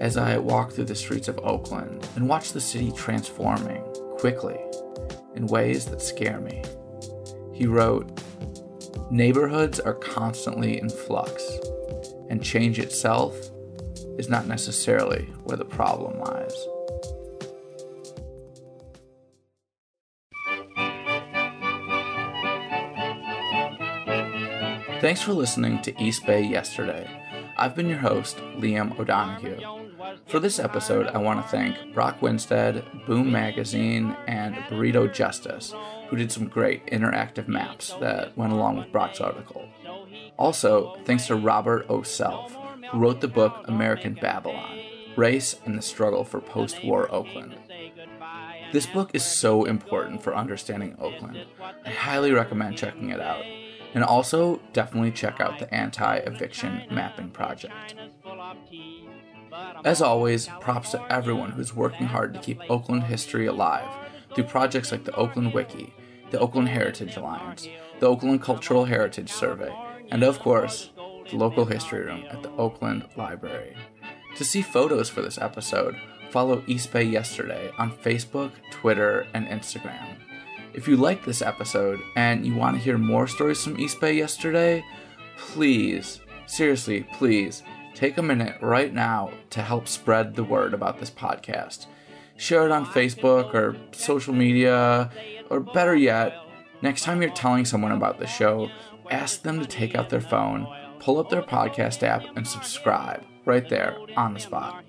as 0.00 0.16
I 0.16 0.36
walk 0.38 0.72
through 0.72 0.84
the 0.84 0.94
streets 0.94 1.28
of 1.28 1.38
Oakland 1.38 2.06
and 2.16 2.28
watch 2.28 2.52
the 2.52 2.60
city 2.60 2.92
transforming 2.92 3.82
quickly 4.18 4.58
in 5.34 5.46
ways 5.46 5.86
that 5.86 6.02
scare 6.02 6.40
me. 6.40 6.62
He 7.52 7.66
wrote, 7.66 8.20
Neighborhoods 9.10 9.78
are 9.78 9.94
constantly 9.94 10.80
in 10.80 10.88
flux, 10.88 11.58
and 12.28 12.42
change 12.42 12.78
itself 12.78 13.36
is 14.18 14.28
not 14.28 14.46
necessarily 14.46 15.22
where 15.44 15.56
the 15.56 15.64
problem 15.64 16.18
lies. 16.18 16.66
Thanks 25.00 25.22
for 25.22 25.34
listening 25.34 25.82
to 25.82 26.02
East 26.02 26.26
Bay 26.26 26.42
Yesterday. 26.42 27.08
I've 27.58 27.76
been 27.76 27.88
your 27.88 27.98
host, 27.98 28.38
Liam 28.58 28.98
O'Donoghue. 28.98 29.75
For 30.28 30.40
this 30.40 30.58
episode, 30.58 31.06
I 31.06 31.18
want 31.18 31.40
to 31.40 31.48
thank 31.48 31.94
Brock 31.94 32.20
Winstead, 32.20 32.84
Boom 33.06 33.30
Magazine, 33.30 34.16
and 34.26 34.56
Burrito 34.68 35.12
Justice, 35.12 35.72
who 36.08 36.16
did 36.16 36.32
some 36.32 36.48
great 36.48 36.84
interactive 36.86 37.46
maps 37.46 37.94
that 38.00 38.36
went 38.36 38.52
along 38.52 38.76
with 38.76 38.90
Brock's 38.90 39.20
article. 39.20 39.68
Also, 40.36 40.96
thanks 41.04 41.28
to 41.28 41.36
Robert 41.36 41.86
O. 41.88 42.02
Self, 42.02 42.56
who 42.90 42.98
wrote 42.98 43.20
the 43.20 43.28
book 43.28 43.66
American 43.68 44.14
Babylon 44.14 44.80
Race 45.16 45.60
and 45.64 45.78
the 45.78 45.82
Struggle 45.82 46.24
for 46.24 46.40
Post 46.40 46.84
War 46.84 47.12
Oakland. 47.14 47.56
This 48.72 48.86
book 48.86 49.14
is 49.14 49.24
so 49.24 49.64
important 49.64 50.24
for 50.24 50.34
understanding 50.34 50.96
Oakland. 51.00 51.46
I 51.84 51.90
highly 51.90 52.32
recommend 52.32 52.76
checking 52.76 53.10
it 53.10 53.20
out. 53.20 53.44
And 53.94 54.02
also, 54.02 54.60
definitely 54.72 55.12
check 55.12 55.40
out 55.40 55.60
the 55.60 55.72
Anti 55.72 56.16
Eviction 56.16 56.82
Mapping 56.90 57.30
Project. 57.30 57.94
As 59.84 60.02
always, 60.02 60.48
props 60.60 60.90
to 60.92 61.12
everyone 61.12 61.52
who's 61.52 61.74
working 61.74 62.06
hard 62.06 62.34
to 62.34 62.40
keep 62.40 62.60
Oakland 62.68 63.04
history 63.04 63.46
alive 63.46 63.88
through 64.34 64.44
projects 64.44 64.92
like 64.92 65.04
the 65.04 65.14
Oakland 65.14 65.54
Wiki, 65.54 65.94
the 66.30 66.38
Oakland 66.38 66.68
Heritage 66.68 67.16
Alliance, 67.16 67.68
the 68.00 68.06
Oakland 68.06 68.42
Cultural 68.42 68.84
Heritage 68.84 69.30
Survey, 69.30 69.74
and 70.10 70.22
of 70.22 70.38
course, 70.38 70.90
the 71.30 71.36
local 71.36 71.64
history 71.64 72.04
room 72.04 72.24
at 72.30 72.42
the 72.42 72.50
Oakland 72.52 73.06
Library. 73.16 73.76
To 74.36 74.44
see 74.44 74.62
photos 74.62 75.08
for 75.08 75.22
this 75.22 75.38
episode, 75.38 75.96
follow 76.30 76.62
East 76.66 76.92
Bay 76.92 77.04
Yesterday 77.04 77.70
on 77.78 77.90
Facebook, 77.90 78.52
Twitter, 78.70 79.26
and 79.34 79.46
Instagram. 79.46 80.16
If 80.74 80.86
you 80.86 80.96
like 80.96 81.24
this 81.24 81.40
episode 81.40 81.98
and 82.16 82.46
you 82.46 82.54
want 82.54 82.76
to 82.76 82.82
hear 82.82 82.98
more 82.98 83.26
stories 83.26 83.64
from 83.64 83.80
East 83.80 84.00
Bay 84.00 84.12
Yesterday, 84.12 84.84
please, 85.38 86.20
seriously, 86.46 87.06
please, 87.14 87.62
take 87.96 88.18
a 88.18 88.22
minute 88.22 88.54
right 88.60 88.92
now 88.92 89.32
to 89.48 89.62
help 89.62 89.88
spread 89.88 90.34
the 90.34 90.44
word 90.44 90.74
about 90.74 91.00
this 91.00 91.10
podcast. 91.10 91.86
Share 92.36 92.66
it 92.66 92.70
on 92.70 92.84
Facebook 92.84 93.54
or 93.54 93.74
social 93.92 94.34
media, 94.34 95.10
or 95.48 95.60
better 95.60 95.96
yet, 95.96 96.34
next 96.82 97.04
time 97.04 97.22
you're 97.22 97.30
telling 97.30 97.64
someone 97.64 97.92
about 97.92 98.18
the 98.18 98.26
show, 98.26 98.68
ask 99.10 99.42
them 99.42 99.58
to 99.60 99.66
take 99.66 99.94
out 99.94 100.10
their 100.10 100.20
phone, 100.20 100.68
pull 100.98 101.18
up 101.18 101.30
their 101.30 101.42
podcast 101.42 102.02
app, 102.02 102.24
and 102.36 102.46
subscribe 102.46 103.24
right 103.46 103.66
there 103.70 103.96
on 104.14 104.34
the 104.34 104.40
spot. 104.40 104.84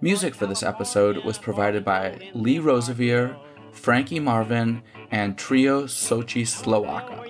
Music 0.00 0.34
for 0.34 0.46
this 0.46 0.64
episode 0.64 1.24
was 1.24 1.38
provided 1.38 1.84
by 1.84 2.30
Lee 2.34 2.58
Rosevere, 2.58 3.36
Frankie 3.70 4.18
Marvin, 4.18 4.82
and 5.12 5.38
Trio 5.38 5.84
Sochi 5.84 6.42
Slovaka. 6.42 7.24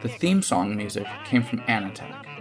The 0.00 0.08
theme 0.08 0.40
song 0.40 0.74
music 0.74 1.06
came 1.26 1.42
from 1.42 1.60
Anatech. 1.60 2.33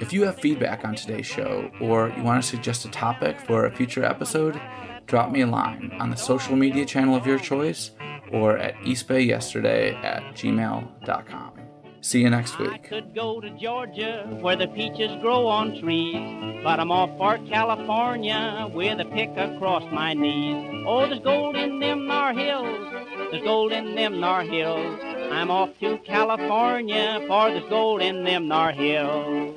If 0.00 0.14
you 0.14 0.24
have 0.24 0.40
feedback 0.40 0.84
on 0.84 0.94
today's 0.94 1.26
show 1.26 1.70
or 1.80 2.12
you 2.16 2.22
want 2.22 2.42
to 2.42 2.48
suggest 2.48 2.86
a 2.86 2.90
topic 2.90 3.38
for 3.38 3.66
a 3.66 3.70
future 3.70 4.02
episode, 4.02 4.60
drop 5.06 5.30
me 5.30 5.42
a 5.42 5.46
line 5.46 5.92
on 6.00 6.08
the 6.10 6.16
social 6.16 6.56
media 6.56 6.86
channel 6.86 7.14
of 7.14 7.26
your 7.26 7.38
choice 7.38 7.90
or 8.32 8.56
at 8.56 8.74
eastbayyesterday 8.76 9.94
at 10.02 10.22
gmail.com. 10.34 11.52
See 12.00 12.22
you 12.22 12.30
next 12.30 12.58
I 12.58 12.62
week. 12.62 12.84
could 12.84 13.14
go 13.14 13.42
to 13.42 13.50
Georgia 13.58 14.26
where 14.40 14.56
the 14.56 14.68
peaches 14.68 15.10
grow 15.20 15.46
on 15.46 15.78
trees, 15.78 16.62
but 16.64 16.80
I'm 16.80 16.90
off 16.90 17.10
for 17.18 17.36
California 17.46 18.70
with 18.72 19.00
a 19.00 19.04
pick 19.04 19.36
across 19.36 19.82
my 19.92 20.14
knees. 20.14 20.84
Oh, 20.86 21.06
there's 21.06 21.20
gold 21.20 21.56
in 21.56 21.78
them 21.78 22.06
nar 22.06 22.32
hills, 22.32 22.90
there's 23.30 23.44
gold 23.44 23.72
in 23.72 23.94
them 23.96 24.18
nar 24.18 24.42
hills. 24.44 24.98
I'm 25.30 25.50
off 25.50 25.70
to 25.80 25.98
California 25.98 27.22
for 27.26 27.50
there's 27.50 27.68
gold 27.68 28.02
in 28.02 28.24
them 28.24 28.48
Nar 28.48 28.72
Hills. 28.72 29.54